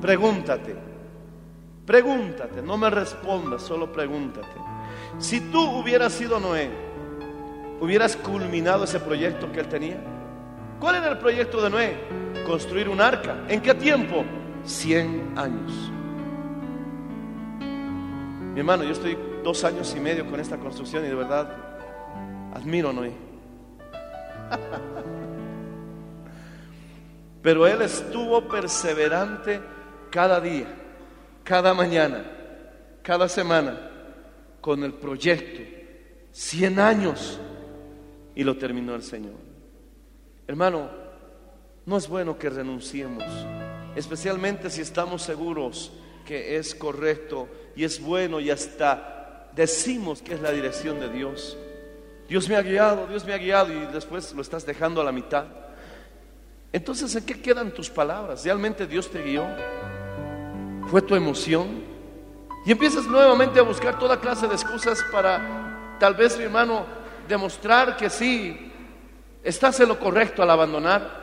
[0.00, 0.74] pregúntate,
[1.84, 4.56] pregúntate, no me respondas, solo pregúntate.
[5.18, 6.70] Si tú hubieras sido Noé,
[7.80, 10.00] hubieras culminado ese proyecto que él tenía.
[10.80, 11.96] ¿Cuál era el proyecto de Noé?
[12.46, 13.44] Construir un arca.
[13.48, 14.24] ¿En qué tiempo?
[14.64, 15.92] 100 años.
[18.54, 21.48] Mi hermano, yo estoy dos años y medio con esta construcción y de verdad
[22.54, 23.12] admiro a Noé.
[27.44, 29.60] Pero él estuvo perseverante
[30.10, 30.66] cada día,
[31.44, 32.24] cada mañana,
[33.02, 33.90] cada semana,
[34.62, 35.60] con el proyecto.
[36.32, 37.38] 100 años
[38.34, 39.34] y lo terminó el Señor.
[40.46, 40.88] Hermano,
[41.84, 43.24] no es bueno que renunciemos,
[43.94, 45.92] especialmente si estamos seguros
[46.24, 51.58] que es correcto y es bueno y hasta decimos que es la dirección de Dios.
[52.26, 55.12] Dios me ha guiado, Dios me ha guiado y después lo estás dejando a la
[55.12, 55.63] mitad.
[56.74, 58.42] Entonces, ¿en qué quedan tus palabras?
[58.42, 59.46] ¿Realmente Dios te guió?
[60.88, 61.84] ¿Fue tu emoción?
[62.66, 66.84] Y empiezas nuevamente a buscar toda clase de excusas para, tal vez, mi hermano,
[67.28, 68.72] demostrar que sí,
[69.44, 71.22] estás en lo correcto al abandonar.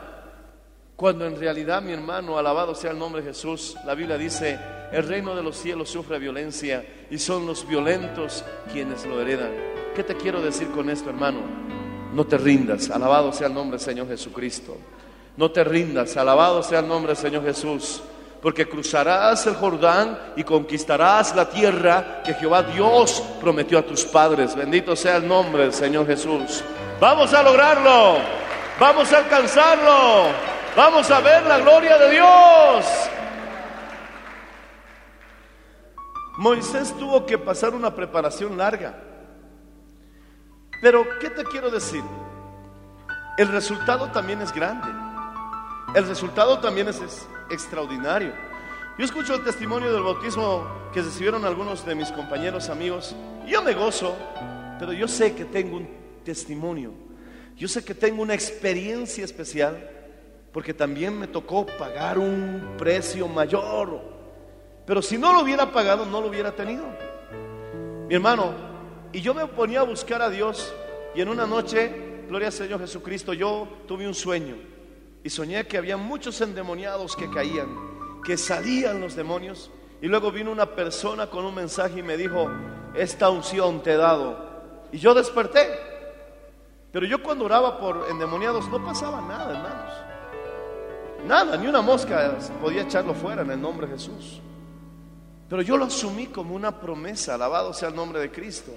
[0.96, 4.58] Cuando en realidad, mi hermano, alabado sea el nombre de Jesús, la Biblia dice,
[4.90, 9.52] el reino de los cielos sufre violencia y son los violentos quienes lo heredan.
[9.94, 11.40] ¿Qué te quiero decir con esto, hermano?
[12.14, 14.78] No te rindas, alabado sea el nombre del Señor Jesucristo.
[15.36, 18.02] No te rindas, alabado sea el nombre del Señor Jesús,
[18.42, 24.54] porque cruzarás el Jordán y conquistarás la tierra que Jehová Dios prometió a tus padres.
[24.54, 26.62] Bendito sea el nombre del Señor Jesús.
[27.00, 28.18] Vamos a lograrlo,
[28.78, 30.26] vamos a alcanzarlo,
[30.76, 32.86] vamos a ver la gloria de Dios.
[36.36, 38.94] Moisés tuvo que pasar una preparación larga.
[40.80, 42.02] Pero, ¿qué te quiero decir?
[43.38, 45.01] El resultado también es grande.
[45.94, 47.02] El resultado también es,
[47.50, 48.32] extraordinario.
[48.98, 53.14] Yo escucho el testimonio del bautismo que recibieron algunos de mis compañeros amigos.
[53.46, 54.16] Yo me gozo,
[54.78, 55.88] pero yo sé que tengo un
[56.24, 56.92] testimonio.
[57.58, 59.86] Yo sé que tengo una experiencia especial
[60.50, 64.00] porque también me tocó pagar un precio mayor.
[64.86, 66.86] Pero si no lo hubiera pagado, no lo hubiera tenido.
[68.08, 68.54] Mi hermano,
[69.12, 70.72] y yo me ponía a buscar a Dios
[71.14, 74.71] y en una noche, gloria al Señor Jesucristo, yo tuve un sueño
[75.24, 77.68] y soñé que había muchos endemoniados que caían,
[78.24, 82.50] que salían los demonios y luego vino una persona con un mensaje y me dijo,
[82.94, 84.36] esta unción te he dado.
[84.90, 85.66] Y yo desperté.
[86.90, 89.92] Pero yo cuando oraba por endemoniados no pasaba nada, hermanos.
[91.24, 94.40] Nada, ni una mosca podía echarlo fuera en el nombre de Jesús.
[95.48, 98.72] Pero yo lo asumí como una promesa, alabado sea el nombre de Cristo.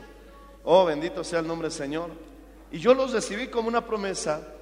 [0.63, 2.11] Oh, bendito sea el nombre del Señor.
[2.71, 4.54] Y yo los recibí como una promesa.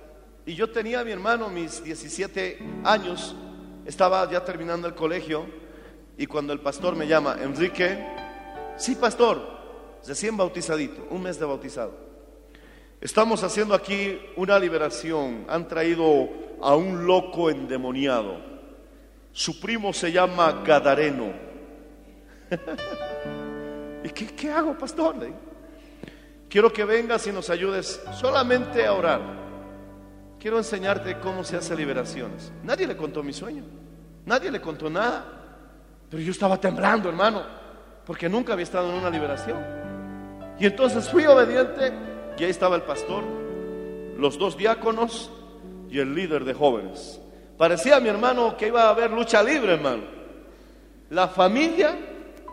[0.45, 3.35] Y yo tenía a mi hermano, mis 17 años,
[3.85, 5.45] estaba ya terminando el colegio.
[6.17, 8.05] Y cuando el pastor me llama, Enrique,
[8.77, 9.41] sí, pastor,
[10.05, 11.93] recién bautizadito, un mes de bautizado.
[12.99, 15.45] Estamos haciendo aquí una liberación.
[15.49, 16.29] Han traído
[16.61, 18.37] a un loco endemoniado.
[19.31, 21.33] Su primo se llama Gadareno.
[24.03, 25.15] ¿Y qué, hago, pastor?
[26.49, 29.42] Quiero que vengas y nos ayudes solamente a orar.
[30.43, 32.51] Quiero enseñarte cómo se hace liberaciones.
[32.65, 33.63] Nadie le contó mi sueño.
[34.25, 35.23] Nadie le contó nada.
[36.09, 37.43] Pero yo estaba temblando, hermano,
[38.05, 39.57] porque nunca había estado en una liberación.
[40.59, 41.93] Y entonces fui obediente
[42.37, 43.23] y ahí estaba el pastor,
[44.17, 45.31] los dos diáconos
[45.89, 47.21] y el líder de jóvenes.
[47.57, 50.03] Parecía mi hermano que iba a haber lucha libre, hermano.
[51.09, 51.97] La familia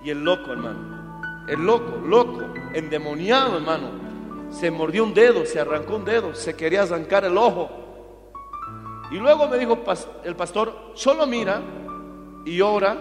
[0.04, 1.44] y el loco, hermano.
[1.48, 4.09] El loco, loco, endemoniado, hermano.
[4.50, 7.70] Se mordió un dedo, se arrancó un dedo, se quería arrancar el ojo.
[9.10, 9.78] Y luego me dijo
[10.24, 11.60] el pastor, solo mira
[12.44, 12.96] y ora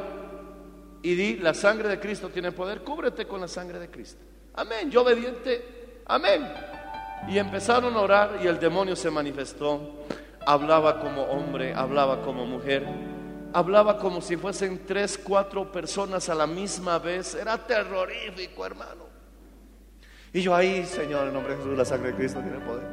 [1.02, 4.22] y di, la sangre de Cristo tiene poder, cúbrete con la sangre de Cristo.
[4.56, 6.52] Amén, yo obediente, amén.
[7.28, 10.06] Y empezaron a orar y el demonio se manifestó.
[10.46, 12.86] Hablaba como hombre, hablaba como mujer,
[13.54, 17.36] hablaba como si fuesen tres, cuatro personas a la misma vez.
[17.36, 19.09] Era terrorífico, hermano.
[20.32, 22.84] Y yo ahí, Señor, en nombre de Jesús, la sangre de Cristo tiene poder.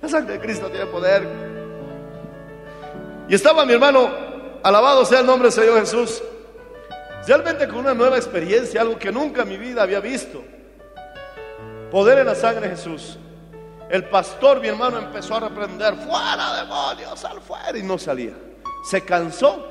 [0.00, 1.28] La sangre de Cristo tiene poder.
[3.28, 4.10] Y estaba mi hermano,
[4.62, 6.22] alabado sea el nombre del Señor Jesús,
[7.26, 10.42] realmente con una nueva experiencia, algo que nunca en mi vida había visto.
[11.90, 13.18] Poder en la sangre de Jesús.
[13.90, 18.32] El pastor, mi hermano, empezó a reprender, fuera demonios, sal fuera, y no salía.
[18.84, 19.66] Se cansó.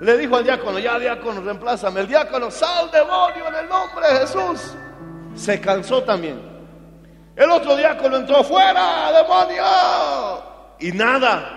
[0.00, 2.00] Le dijo al diácono, ya diácono, reemplázame.
[2.00, 4.74] El diácono, sal demonio en el nombre de Jesús.
[5.38, 6.40] Se cansó también.
[7.36, 9.62] El otro diácono entró, fuera demonio.
[10.80, 11.54] Y nada.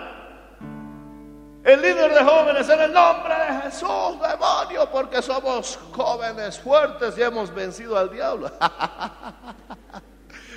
[1.64, 7.24] El líder de jóvenes en el nombre de Jesús, demonio, porque somos jóvenes fuertes y
[7.24, 8.52] hemos vencido al diablo.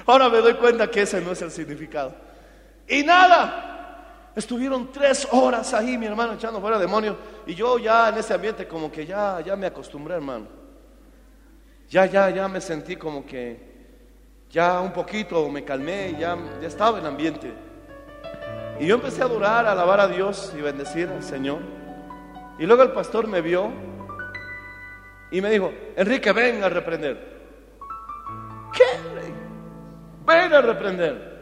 [0.07, 2.15] Ahora me doy cuenta que ese no es el significado.
[2.87, 3.71] Y nada.
[4.37, 7.17] Estuvieron tres horas ahí, mi hermano, echando fuera demonios.
[7.47, 10.64] Y yo ya en ese ambiente como que ya, ya me acostumbré, hermano.
[11.95, 13.57] Ya, ya, ya me sentí como que
[14.51, 17.53] ya un poquito me calmé, ya, ya estaba en ambiente.
[18.81, 21.61] Y yo empecé a adorar, a alabar a Dios y bendecir al Señor.
[22.59, 23.71] Y luego el pastor me vio
[25.31, 27.17] y me dijo, Enrique, ven a reprender.
[28.73, 28.83] ¿Qué?
[30.27, 31.34] Ven a reprender.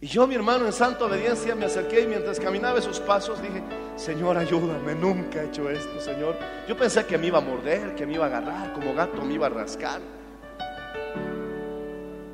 [0.00, 3.62] Y yo, mi hermano, en santa obediencia me acerqué y mientras caminaba esos pasos dije,
[3.96, 6.36] Señor, ayúdame, nunca he hecho esto, Señor.
[6.68, 9.34] Yo pensé que me iba a morder, que me iba a agarrar, como gato me
[9.34, 10.00] iba a rascar.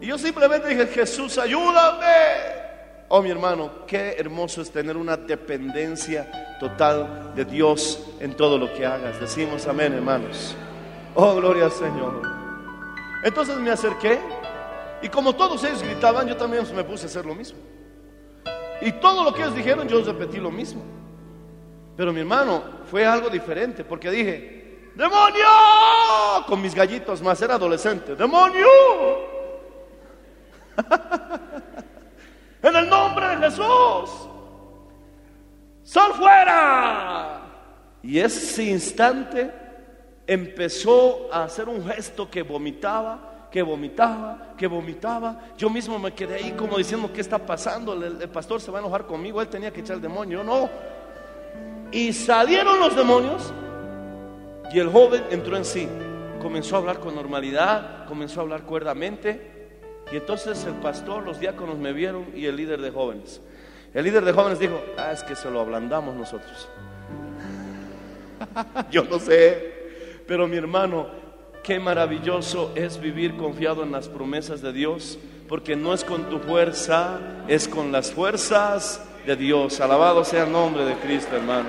[0.01, 2.63] Y yo simplemente dije, Jesús, ayúdame.
[3.07, 8.75] Oh, mi hermano, qué hermoso es tener una dependencia total de Dios en todo lo
[8.75, 9.21] que hagas.
[9.21, 10.57] Decimos amén, hermanos.
[11.15, 12.23] Oh, gloria al Señor.
[13.23, 14.19] Entonces me acerqué
[15.03, 17.59] y como todos ellos gritaban, yo también me puse a hacer lo mismo.
[18.80, 20.82] Y todo lo que ellos dijeron, yo repetí lo mismo.
[21.96, 24.62] Pero mi hermano, fue algo diferente porque dije,
[24.94, 25.46] ¡Demonio!
[26.46, 28.14] Con mis gallitos más, era adolescente.
[28.14, 28.66] ¡Demonio!
[32.62, 34.28] en el nombre de Jesús,
[35.82, 37.42] ¡sal fuera!
[38.03, 39.50] Y ese instante
[40.26, 45.38] empezó a hacer un gesto que vomitaba, que vomitaba, que vomitaba.
[45.59, 47.92] Yo mismo me quedé ahí como diciendo, ¿qué está pasando?
[47.92, 50.70] El, pastor se va a enojar conmigo, él tenía que echar el demonio, yo no.
[51.92, 53.53] Y salieron los demonios
[54.72, 55.86] y el joven entró en sí.
[56.40, 59.50] Comenzó a hablar con normalidad, comenzó a hablar cuerdamente.
[60.11, 63.42] Y entonces el pastor, los diáconos me vieron y el líder de jóvenes.
[63.92, 66.70] El líder de jóvenes dijo, ah, es que se lo ablandamos nosotros.
[68.90, 71.22] Yo no sé, pero mi hermano,
[71.63, 76.39] qué maravilloso es vivir confiado en las promesas de Dios, porque no es con tu
[76.39, 79.81] fuerza, es con las fuerzas de Dios.
[79.81, 81.69] Alabado sea el nombre de Cristo, hermano.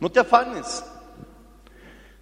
[0.00, 0.84] No te afanes.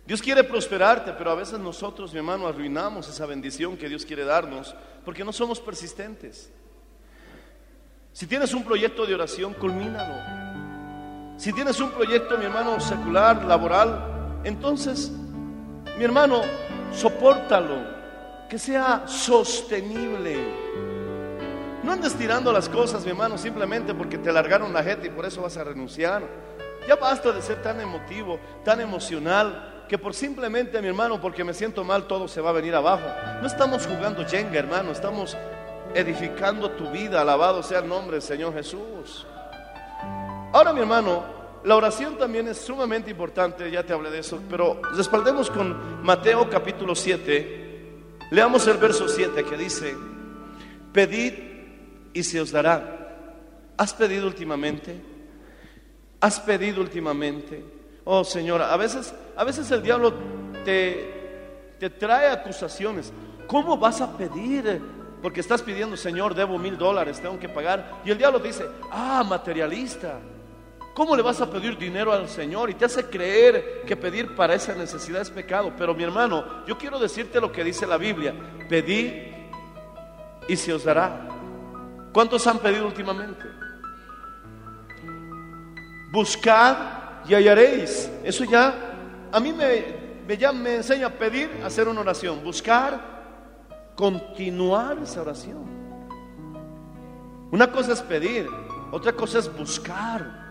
[0.06, 4.24] Dios quiere prosperarte, pero a veces nosotros, mi hermano, arruinamos esa bendición que Dios quiere
[4.24, 6.52] darnos porque no somos persistentes.
[8.12, 10.14] Si tienes un proyecto de oración, culmínalo.
[11.38, 15.10] Si tienes un proyecto, mi hermano, secular, laboral, entonces,
[15.96, 16.42] mi hermano,
[16.92, 17.78] sopórtalo,
[18.50, 20.36] que sea sostenible.
[21.82, 25.24] No andes tirando las cosas, mi hermano, simplemente porque te largaron la jeta y por
[25.24, 26.22] eso vas a renunciar.
[26.86, 31.54] Ya basta de ser tan emotivo, tan emocional, que por simplemente, mi hermano, porque me
[31.54, 33.06] siento mal, todo se va a venir abajo.
[33.40, 35.36] No estamos jugando Jenga, hermano, estamos
[35.94, 37.20] edificando tu vida.
[37.20, 39.26] Alabado sea el nombre del Señor Jesús.
[40.52, 41.24] Ahora, mi hermano,
[41.64, 46.50] la oración también es sumamente importante, ya te hablé de eso, pero respaldemos con Mateo
[46.50, 47.62] capítulo 7.
[48.30, 49.94] Leamos el verso 7 que dice,
[50.92, 51.34] pedid
[52.12, 52.98] y se os dará.
[53.76, 55.00] ¿Has pedido últimamente?
[56.20, 57.64] ¿Has pedido últimamente?
[58.04, 60.14] Oh Señora, a veces, a veces el diablo
[60.64, 63.12] te, te trae acusaciones.
[63.46, 64.80] ¿Cómo vas a pedir?
[65.22, 68.00] Porque estás pidiendo, Señor, debo mil dólares, tengo que pagar.
[68.04, 70.18] Y el diablo te dice, ah, materialista.
[70.94, 72.68] ¿Cómo le vas a pedir dinero al Señor?
[72.68, 75.72] Y te hace creer que pedir para esa necesidad es pecado.
[75.78, 78.34] Pero mi hermano, yo quiero decirte lo que dice la Biblia.
[78.68, 79.32] Pedí
[80.48, 81.28] y se os dará.
[82.12, 83.44] ¿Cuántos han pedido últimamente?
[86.10, 86.76] Buscad
[87.26, 88.10] y hallaréis.
[88.22, 88.74] Eso ya,
[89.32, 89.84] a mí me,
[90.26, 92.42] me, ya me enseña a pedir, a hacer una oración.
[92.44, 93.11] Buscar,
[93.94, 95.64] continuar esa oración.
[97.50, 98.48] Una cosa es pedir,
[98.90, 100.42] otra cosa es buscar.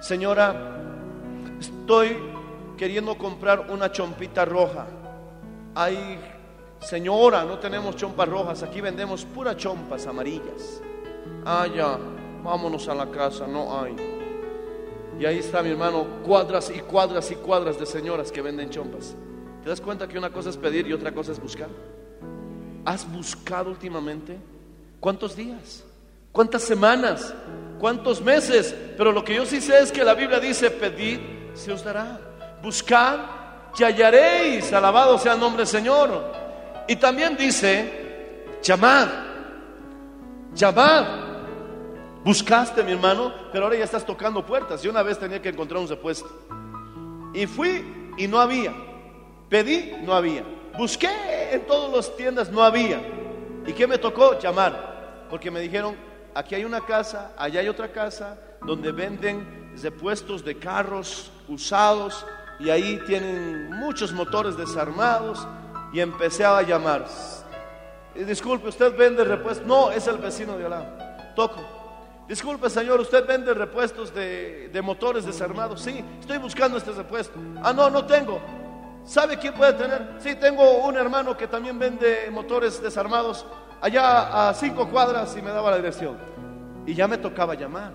[0.00, 0.80] Señora,
[1.60, 2.16] estoy
[2.76, 4.86] queriendo comprar una chompita roja.
[5.74, 6.18] Ay,
[6.80, 10.80] señora, no tenemos chompas rojas, aquí vendemos puras chompas amarillas.
[11.44, 11.98] Ah, ya,
[12.42, 13.96] vámonos a la casa, no hay.
[15.18, 19.14] Y ahí está mi hermano, cuadras y cuadras y cuadras de señoras que venden chompas.
[19.64, 21.70] ¿Te das cuenta que una cosa es pedir y otra cosa es buscar?
[22.84, 24.36] ¿Has buscado últimamente?
[25.00, 25.82] ¿Cuántos días?
[26.32, 27.34] ¿Cuántas semanas?
[27.80, 28.76] ¿Cuántos meses?
[28.94, 31.18] Pero lo que yo sí sé es que la Biblia dice, pedid,
[31.54, 32.20] se os dará.
[32.62, 33.20] Buscad
[33.78, 34.70] y hallaréis.
[34.70, 36.32] Alabado sea el nombre del Señor.
[36.86, 39.08] Y también dice, llamad,
[40.54, 41.06] llamad.
[42.22, 44.82] Buscaste, mi hermano, pero ahora ya estás tocando puertas.
[44.82, 46.28] Yo una vez tenía que encontrar un repuesto.
[47.32, 48.92] Y fui y no había.
[49.48, 50.44] Pedí, no había.
[50.76, 53.00] Busqué en todas las tiendas, no había.
[53.66, 54.38] ¿Y qué me tocó?
[54.38, 55.26] Llamar.
[55.30, 55.96] Porque me dijeron,
[56.34, 62.26] aquí hay una casa, allá hay otra casa, donde venden repuestos de carros usados
[62.60, 65.46] y ahí tienen muchos motores desarmados.
[65.92, 67.06] Y empecé a llamar.
[68.14, 69.64] Disculpe, ¿usted vende repuestos?
[69.66, 71.32] No, es el vecino de al.
[71.36, 71.60] Toco.
[72.28, 75.82] Disculpe, señor, ¿usted vende repuestos de, de, motores desarmados?
[75.82, 77.38] Sí, estoy buscando este repuesto.
[77.62, 78.40] Ah, no, no tengo.
[79.04, 80.16] ¿Sabe quién puede tener?
[80.18, 83.46] Sí, tengo un hermano que también vende motores desarmados
[83.80, 86.16] allá a cinco cuadras y me daba la dirección.
[86.86, 87.92] Y ya me tocaba llamar.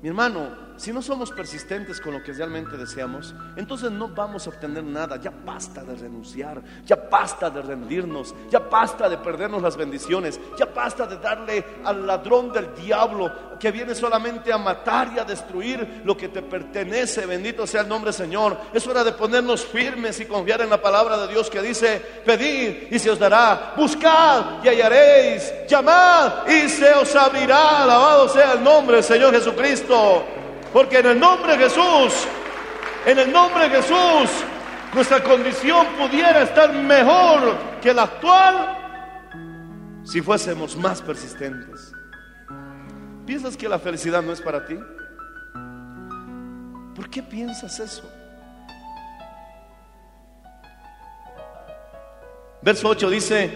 [0.00, 4.50] Mi hermano, si no somos persistentes con lo que realmente deseamos, entonces no vamos a
[4.50, 5.16] obtener nada.
[5.16, 10.66] Ya basta de renunciar, ya basta de rendirnos, ya basta de perdernos las bendiciones, ya
[10.66, 16.02] basta de darle al ladrón del diablo que viene solamente a matar y a destruir
[16.04, 17.26] lo que te pertenece.
[17.26, 18.56] Bendito sea el nombre Señor.
[18.72, 22.92] Es hora de ponernos firmes y confiar en la palabra de Dios que dice, pedid
[22.92, 27.82] y se os dará, buscad y hallaréis, llamad y se os abrirá.
[27.82, 30.24] Alabado sea el nombre del Señor Jesucristo.
[30.76, 32.26] Porque en el nombre de Jesús,
[33.06, 34.44] en el nombre de Jesús,
[34.92, 41.94] nuestra condición pudiera estar mejor que la actual si fuésemos más persistentes.
[43.24, 44.78] ¿Piensas que la felicidad no es para ti?
[46.94, 48.12] ¿Por qué piensas eso?
[52.60, 53.50] Verso 8 dice,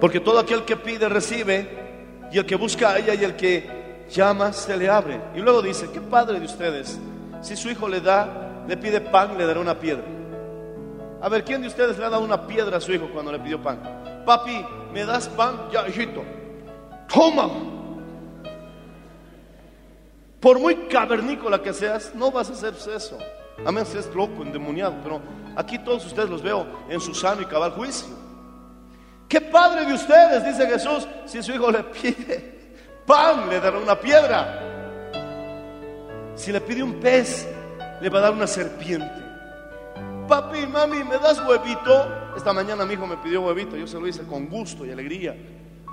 [0.00, 3.73] porque todo aquel que pide recibe, y el que busca halla y el que
[4.10, 5.20] llama, se le abre.
[5.34, 6.98] Y luego dice, ¿qué padre de ustedes,
[7.40, 10.04] si su hijo le da, le pide pan, le dará una piedra?
[11.20, 13.38] A ver, ¿quién de ustedes le ha dado una piedra a su hijo cuando le
[13.38, 13.80] pidió pan?
[14.26, 15.68] Papi, ¿me das pan?
[15.72, 16.22] Ya, hijito.
[17.12, 17.48] Toma.
[20.40, 23.18] Por muy cavernícola que seas, no vas a hacer eso.
[23.64, 24.94] A menos que es loco, endemoniado.
[25.02, 25.22] Pero
[25.56, 28.14] aquí todos ustedes los veo en su sano y cabal juicio.
[29.28, 32.53] ¿Qué padre de ustedes, dice Jesús, si su hijo le pide
[33.06, 34.60] pan, le dará una piedra.
[36.34, 37.48] Si le pide un pez,
[38.00, 39.22] le va a dar una serpiente.
[40.28, 42.34] Papi, mami, ¿me das huevito?
[42.36, 45.36] Esta mañana mi hijo me pidió huevito, yo se lo hice con gusto y alegría.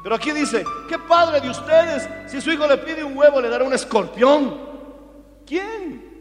[0.03, 2.09] Pero aquí dice, ¿qué padre de ustedes?
[2.27, 4.57] Si su hijo le pide un huevo, le dará un escorpión.
[5.45, 6.11] ¿Quién?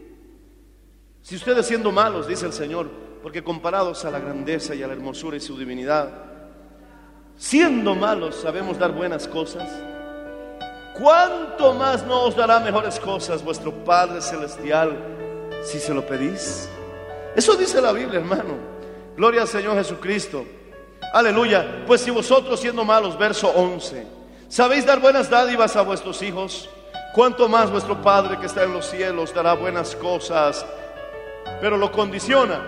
[1.21, 2.89] Si ustedes siendo malos, dice el Señor,
[3.23, 6.09] porque comparados a la grandeza y a la hermosura y su divinidad,
[7.37, 9.69] siendo malos sabemos dar buenas cosas,
[10.97, 14.97] ¿cuánto más no os dará mejores cosas vuestro Padre Celestial
[15.63, 16.69] si se lo pedís?
[17.35, 18.55] Eso dice la Biblia, hermano.
[19.15, 20.45] Gloria al Señor Jesucristo.
[21.13, 21.83] Aleluya.
[21.85, 24.05] Pues si vosotros siendo malos, verso 11,
[24.47, 26.69] sabéis dar buenas dádivas a vuestros hijos,
[27.13, 30.65] ¿cuánto más vuestro Padre que está en los cielos dará buenas cosas?
[31.59, 32.61] Pero lo condiciona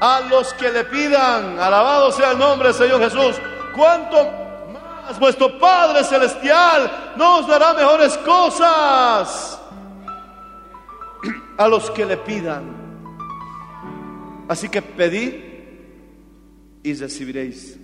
[0.00, 1.58] a los que le pidan.
[1.58, 3.36] Alabado sea el nombre del Señor Jesús.
[3.74, 4.45] ¿Cuánto
[5.18, 9.60] vuestro Padre Celestial nos dará mejores cosas?
[11.58, 12.86] A los que le pidan.
[14.48, 15.34] Así que pedid
[16.82, 17.78] y recibiréis.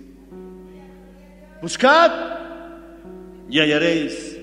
[1.61, 2.11] Buscad
[3.49, 4.37] y hallaréis.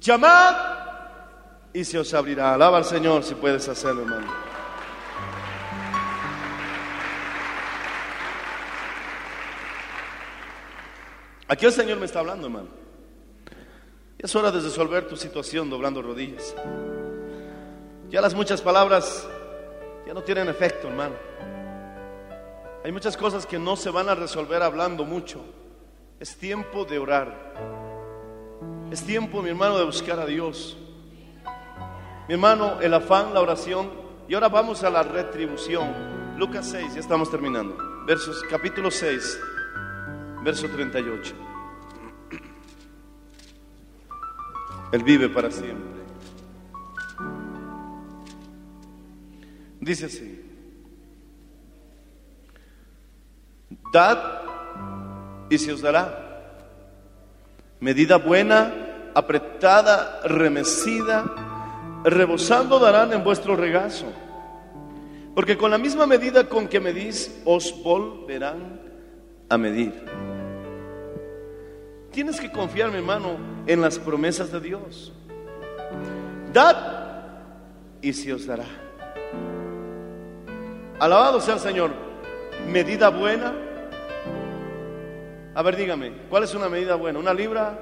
[0.00, 0.54] Llamad
[1.72, 2.54] y se os abrirá.
[2.54, 4.53] Alaba al Señor si puedes hacerlo, hermano.
[11.46, 12.68] Aquí el Señor me está hablando, hermano.
[14.18, 16.54] Es hora de resolver tu situación doblando rodillas.
[18.08, 19.28] Ya las muchas palabras
[20.06, 21.14] ya no tienen efecto, hermano.
[22.82, 25.44] Hay muchas cosas que no se van a resolver hablando mucho.
[26.18, 27.54] Es tiempo de orar.
[28.90, 30.78] Es tiempo, mi hermano, de buscar a Dios.
[32.26, 33.90] Mi hermano, el afán, la oración.
[34.28, 36.38] Y ahora vamos a la retribución.
[36.38, 37.76] Lucas 6, ya estamos terminando.
[38.06, 39.38] Versos, capítulo 6,
[40.44, 41.34] verso 38.
[44.92, 46.02] Él vive para siempre.
[49.80, 50.40] Dice así.
[53.92, 54.18] Dad
[55.50, 56.20] y se os dará.
[57.80, 58.72] Medida buena,
[59.14, 61.24] apretada, remecida,
[62.04, 64.06] rebosando darán en vuestro regazo.
[65.34, 68.80] Porque con la misma medida con que medís, os volverán
[69.48, 69.92] a medir.
[72.14, 73.36] Tienes que confiar, mi hermano,
[73.66, 75.12] en las promesas de Dios.
[76.52, 76.76] Dad
[78.00, 78.66] y se os dará.
[81.00, 81.90] Alabado sea el Señor.
[82.68, 83.52] Medida buena.
[85.56, 87.18] A ver, dígame, ¿cuál es una medida buena?
[87.18, 87.76] ¿Una libra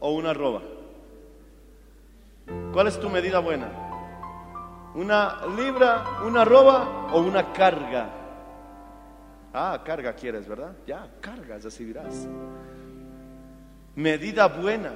[0.00, 0.62] o una arroba?
[2.72, 3.68] ¿Cuál es tu medida buena?
[4.94, 8.08] ¿Una libra, una arroba o una carga?
[9.52, 10.72] Ah, carga quieres, ¿verdad?
[10.86, 12.26] Ya, cargas recibirás.
[13.98, 14.92] Medida buena.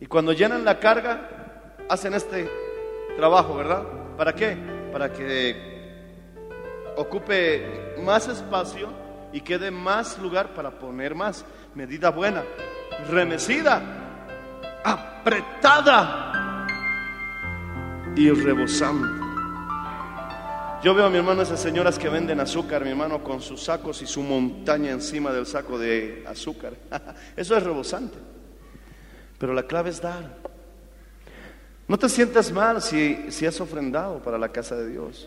[0.00, 2.50] Y cuando llenan la carga, hacen este
[3.16, 3.84] trabajo, ¿verdad?
[4.16, 4.56] ¿Para qué?
[4.90, 5.54] Para que
[6.96, 8.88] ocupe más espacio
[9.32, 11.44] y quede más lugar para poner más.
[11.76, 12.42] Medida buena,
[13.08, 13.82] remecida,
[14.82, 16.66] apretada
[18.16, 19.27] y rebosante.
[20.82, 24.00] Yo veo a mi hermano esas señoras que venden azúcar, mi hermano, con sus sacos
[24.00, 26.74] y su montaña encima del saco de azúcar.
[27.36, 28.16] Eso es rebosante.
[29.38, 30.36] Pero la clave es dar.
[31.88, 35.26] No te sientas mal si, si has ofrendado para la casa de Dios.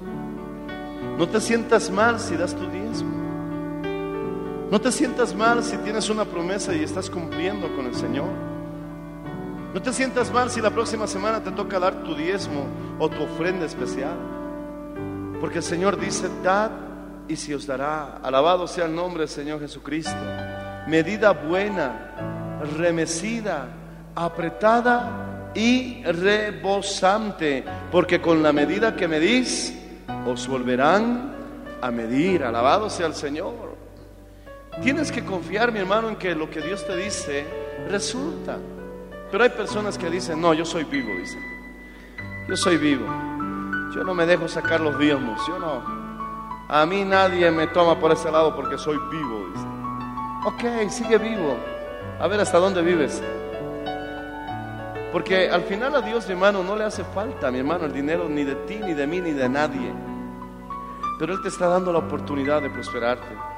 [1.18, 3.12] No te sientas mal si das tu diezmo.
[4.72, 8.30] No te sientas mal si tienes una promesa y estás cumpliendo con el Señor.
[9.74, 12.68] No te sientas mal si la próxima semana te toca dar tu diezmo
[13.00, 14.41] o tu ofrenda especial.
[15.42, 16.70] Porque el Señor dice, dad
[17.28, 18.18] y se os dará.
[18.18, 20.16] Alabado sea el nombre del Señor Jesucristo.
[20.88, 23.68] Medida buena, remecida,
[24.14, 27.64] apretada y rebosante.
[27.92, 29.76] Porque con la medida que medís,
[30.28, 31.34] os volverán
[31.82, 32.44] a medir.
[32.44, 33.76] Alabado sea el Señor.
[34.84, 37.46] Tienes que confiar, mi hermano, en que lo que Dios te dice
[37.90, 38.60] resulta.
[39.32, 41.42] Pero hay personas que dicen, no, yo soy vivo, dicen.
[42.48, 43.31] Yo soy vivo.
[43.94, 45.40] Yo no me dejo sacar los diezmos.
[45.48, 45.84] Yo no.
[46.70, 49.68] A mí nadie me toma por ese lado porque soy vivo, dice.
[50.46, 51.58] Ok, sigue vivo.
[52.20, 53.22] A ver hasta dónde vives.
[55.12, 58.30] Porque al final a Dios, mi hermano, no le hace falta, mi hermano, el dinero
[58.30, 59.94] ni de ti, ni de mí, ni de nadie.
[61.20, 63.51] Pero Él te está dando la oportunidad de prosperarte.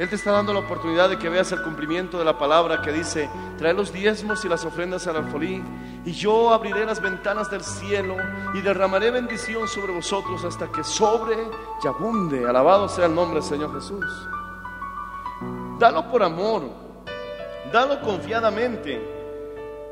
[0.00, 2.90] Él te está dando la oportunidad de que veas el cumplimiento de la palabra que
[2.90, 3.28] dice,
[3.58, 5.62] trae los diezmos y las ofrendas al alfolí,
[6.06, 8.16] y yo abriré las ventanas del cielo
[8.54, 11.36] y derramaré bendición sobre vosotros hasta que sobre
[11.84, 12.48] y abunde.
[12.48, 14.06] Alabado sea el nombre del Señor Jesús.
[15.78, 16.62] Dalo por amor,
[17.70, 19.06] dalo confiadamente,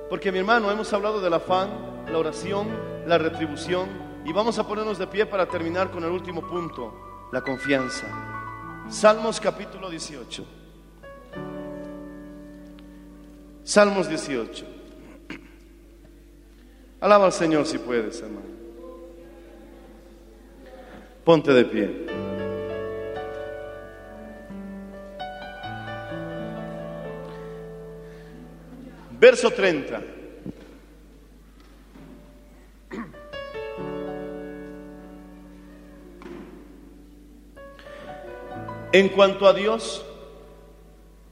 [0.08, 1.68] porque mi hermano, hemos hablado del afán,
[2.10, 2.66] la oración,
[3.06, 3.90] la retribución,
[4.24, 8.37] y vamos a ponernos de pie para terminar con el último punto, la confianza.
[8.88, 10.46] Salmos capítulo 18.
[13.62, 14.64] Salmos 18.
[17.00, 18.46] Alaba al Señor si puedes, hermano.
[21.22, 22.06] Ponte de pie.
[29.20, 30.17] Verso 30.
[38.92, 40.02] En cuanto a Dios,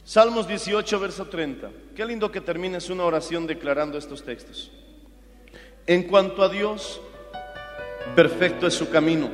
[0.04, 1.70] Salmos 18, verso 30.
[1.96, 4.70] Qué lindo que termines una oración declarando estos textos.
[5.86, 7.00] En cuanto a Dios,
[8.14, 9.30] perfecto es su camino.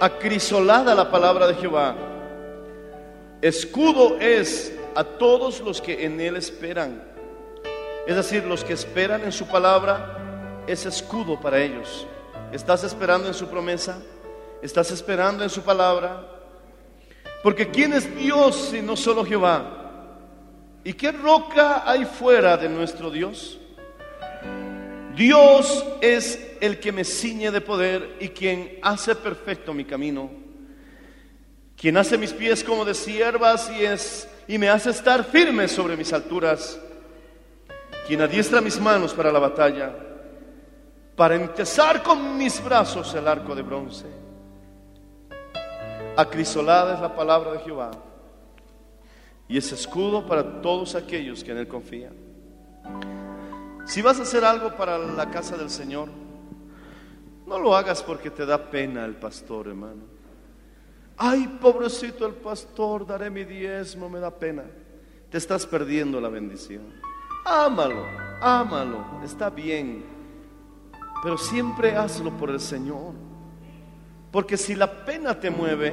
[0.00, 1.96] Acrisolada la palabra de Jehová.
[3.42, 7.02] Escudo es a todos los que en Él esperan.
[8.06, 12.06] Es decir, los que esperan en su palabra es escudo para ellos.
[12.52, 14.00] ¿Estás esperando en su promesa?
[14.62, 16.41] ¿Estás esperando en su palabra?
[17.42, 19.78] Porque ¿quién es Dios si no solo Jehová?
[20.84, 23.58] ¿Y qué roca hay fuera de nuestro Dios?
[25.16, 30.30] Dios es el que me ciñe de poder y quien hace perfecto mi camino.
[31.76, 35.96] Quien hace mis pies como de siervas y, es, y me hace estar firme sobre
[35.96, 36.78] mis alturas.
[38.06, 39.92] Quien adiestra mis manos para la batalla,
[41.16, 44.21] para empezar con mis brazos el arco de bronce.
[46.16, 47.90] Acrisolada es la palabra de Jehová
[49.48, 52.12] y es escudo para todos aquellos que en Él confían.
[53.86, 56.08] Si vas a hacer algo para la casa del Señor,
[57.46, 60.02] no lo hagas porque te da pena el pastor, hermano.
[61.16, 64.64] Ay, pobrecito el pastor, daré mi diezmo, me da pena.
[65.30, 66.82] Te estás perdiendo la bendición.
[67.44, 68.06] Ámalo,
[68.40, 70.04] ámalo, está bien.
[71.22, 73.31] Pero siempre hazlo por el Señor.
[74.32, 75.92] Porque si la pena te mueve,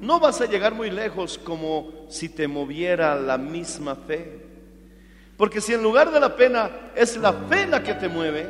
[0.00, 4.44] no vas a llegar muy lejos como si te moviera la misma fe.
[5.36, 8.46] Porque si en lugar de la pena es la fe la que te mueve,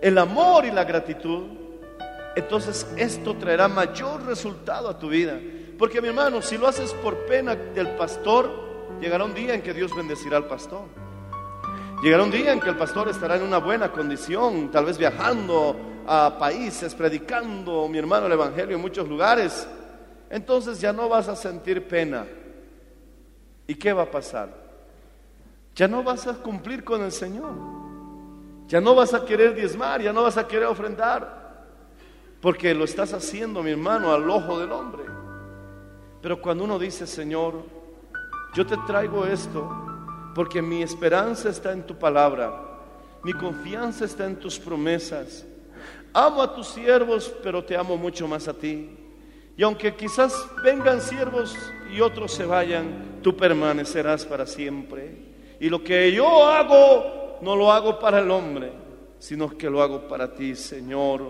[0.00, 1.44] el amor y la gratitud,
[2.34, 5.38] entonces esto traerá mayor resultado a tu vida.
[5.78, 8.50] Porque mi hermano, si lo haces por pena del pastor,
[9.00, 10.86] llegará un día en que Dios bendecirá al pastor.
[12.02, 15.91] Llegará un día en que el pastor estará en una buena condición, tal vez viajando
[16.06, 19.66] a países, predicando, mi hermano, el Evangelio en muchos lugares.
[20.30, 22.26] Entonces ya no vas a sentir pena.
[23.66, 24.48] ¿Y qué va a pasar?
[25.74, 27.52] Ya no vas a cumplir con el Señor.
[28.68, 31.66] Ya no vas a querer diezmar, ya no vas a querer ofrendar.
[32.40, 35.04] Porque lo estás haciendo, mi hermano, al ojo del hombre.
[36.20, 37.62] Pero cuando uno dice, Señor,
[38.54, 39.70] yo te traigo esto
[40.34, 42.52] porque mi esperanza está en tu palabra,
[43.22, 45.44] mi confianza está en tus promesas.
[46.14, 48.90] Amo a tus siervos, pero te amo mucho más a ti.
[49.56, 51.56] Y aunque quizás vengan siervos
[51.94, 55.32] y otros se vayan, tú permanecerás para siempre.
[55.60, 58.72] Y lo que yo hago, no lo hago para el hombre,
[59.18, 61.22] sino que lo hago para ti, Señor.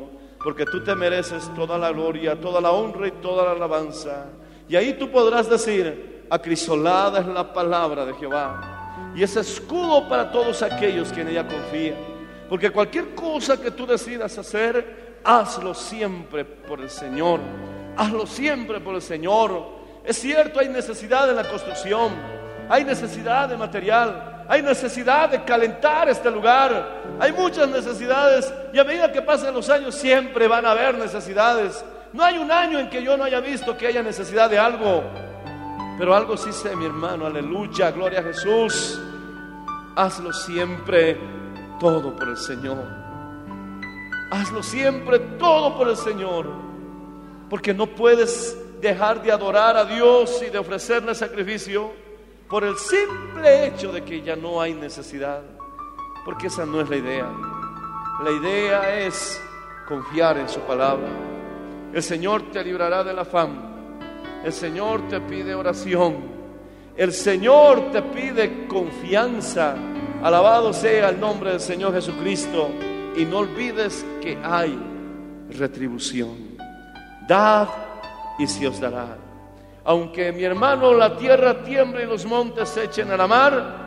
[0.42, 4.26] Porque tú te mereces toda la gloria, toda la honra y toda la alabanza.
[4.68, 9.12] Y ahí tú podrás decir, acrisolada es la palabra de Jehová.
[9.14, 12.11] Y es escudo para todos aquellos que en ella confían.
[12.52, 17.40] Porque cualquier cosa que tú decidas hacer, hazlo siempre por el Señor.
[17.96, 19.68] Hazlo siempre por el Señor.
[20.04, 22.12] Es cierto, hay necesidad en la construcción,
[22.68, 28.84] hay necesidad de material, hay necesidad de calentar este lugar, hay muchas necesidades y a
[28.84, 31.82] medida que pasen los años siempre van a haber necesidades.
[32.12, 35.02] No hay un año en que yo no haya visto que haya necesidad de algo,
[35.96, 39.00] pero algo sí sé, mi hermano, aleluya, gloria a Jesús.
[39.96, 41.41] Hazlo siempre
[41.82, 42.78] todo por el Señor.
[44.30, 46.46] Hazlo siempre todo por el Señor,
[47.50, 51.90] porque no puedes dejar de adorar a Dios y de ofrecerle sacrificio
[52.48, 55.42] por el simple hecho de que ya no hay necesidad,
[56.24, 57.28] porque esa no es la idea.
[58.22, 59.42] La idea es
[59.88, 61.08] confiar en su palabra.
[61.92, 63.72] El Señor te librará del afán.
[64.44, 66.30] El Señor te pide oración.
[66.96, 69.74] El Señor te pide confianza.
[70.22, 72.70] Alabado sea el nombre del Señor Jesucristo.
[73.16, 74.78] Y no olvides que hay
[75.50, 76.56] retribución.
[77.26, 77.68] Dad
[78.38, 79.16] y se os dará.
[79.84, 83.82] Aunque mi hermano la tierra tiemble y los montes se echen a la mar,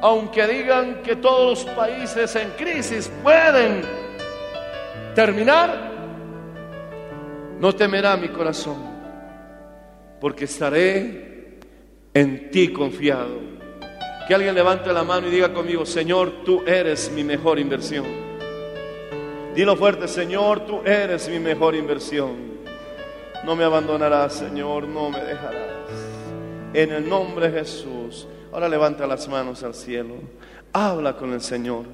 [0.00, 3.82] aunque digan que todos los países en crisis pueden
[5.14, 5.92] terminar,
[7.58, 8.76] no temerá mi corazón,
[10.20, 11.58] porque estaré
[12.12, 13.43] en ti confiado.
[14.26, 18.06] Que alguien levante la mano y diga conmigo, Señor, tú eres mi mejor inversión.
[19.54, 22.54] Dilo fuerte, Señor, tú eres mi mejor inversión.
[23.44, 25.84] No me abandonarás, Señor, no me dejarás.
[26.72, 28.26] En el nombre de Jesús.
[28.50, 30.14] Ahora levanta las manos al cielo.
[30.72, 31.84] Habla con el Señor.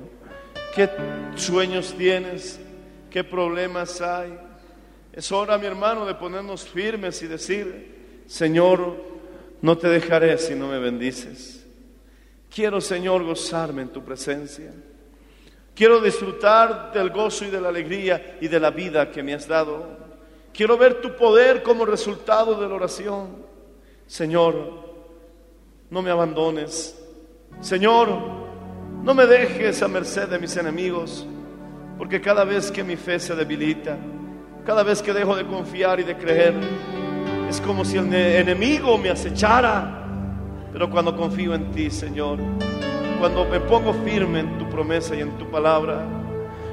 [0.75, 0.89] ¿Qué
[1.35, 2.61] sueños tienes?
[3.11, 4.39] ¿Qué problemas hay?
[5.13, 8.97] Es hora, mi hermano, de ponernos firmes y decir, Señor,
[9.61, 11.60] no te dejaré si no me bendices.
[12.53, 14.73] Quiero, Señor, gozarme en tu presencia.
[15.75, 19.47] Quiero disfrutar del gozo y de la alegría y de la vida que me has
[19.47, 19.99] dado.
[20.53, 23.47] Quiero ver tu poder como resultado de la oración.
[24.07, 24.91] Señor,
[25.89, 27.01] no me abandones.
[27.61, 28.09] Señor,
[29.03, 31.27] no me dejes a merced de mis enemigos,
[31.97, 33.97] porque cada vez que mi fe se debilita,
[34.67, 36.55] cada vez que dejo de confiar y de creer,
[37.49, 40.00] es como si el enemigo me acechara.
[40.73, 42.39] Pero cuando confío en ti, Señor,
[43.19, 46.05] cuando me pongo firme en tu promesa y en tu palabra,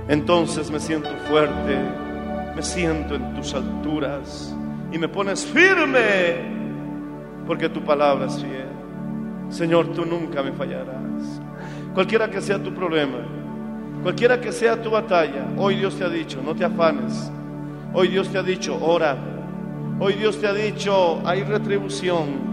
[0.08, 1.78] entonces me siento fuerte,
[2.56, 4.56] me siento en tus alturas
[4.92, 6.36] y me pones firme,
[7.46, 8.68] porque tu palabra es fiel.
[9.50, 11.42] Señor, tú nunca me fallarás.
[11.94, 13.20] Cualquiera que sea tu problema,
[14.04, 17.32] cualquiera que sea tu batalla, hoy Dios te ha dicho, no te afanes.
[17.94, 19.18] Hoy Dios te ha dicho, ora.
[20.00, 22.47] Hoy Dios te ha dicho, hay retribución.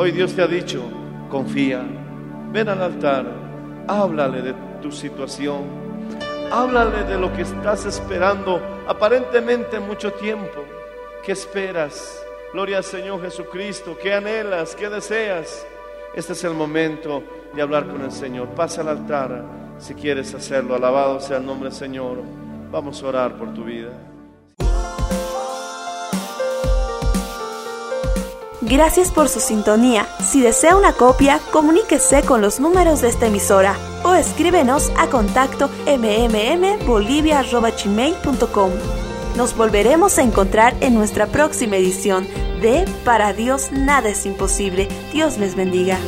[0.00, 0.80] Hoy Dios te ha dicho,
[1.28, 1.84] confía.
[2.52, 3.26] Ven al altar,
[3.88, 5.64] háblale de tu situación.
[6.52, 10.62] Háblale de lo que estás esperando aparentemente mucho tiempo.
[11.24, 12.16] ¿Qué esperas?
[12.52, 13.98] Gloria al Señor Jesucristo.
[14.00, 14.76] ¿Qué anhelas?
[14.76, 15.66] ¿Qué deseas?
[16.14, 18.50] Este es el momento de hablar con el Señor.
[18.50, 19.44] Pasa al altar
[19.78, 20.76] si quieres hacerlo.
[20.76, 22.18] Alabado sea el nombre del Señor.
[22.70, 23.90] Vamos a orar por tu vida.
[28.68, 30.06] Gracias por su sintonía.
[30.22, 35.70] Si desea una copia, comuníquese con los números de esta emisora o escríbenos a contacto
[35.86, 38.70] mmmbolivia.gmail.com.
[39.36, 42.28] Nos volveremos a encontrar en nuestra próxima edición
[42.60, 44.86] de Para Dios nada es imposible.
[45.14, 45.98] Dios les bendiga.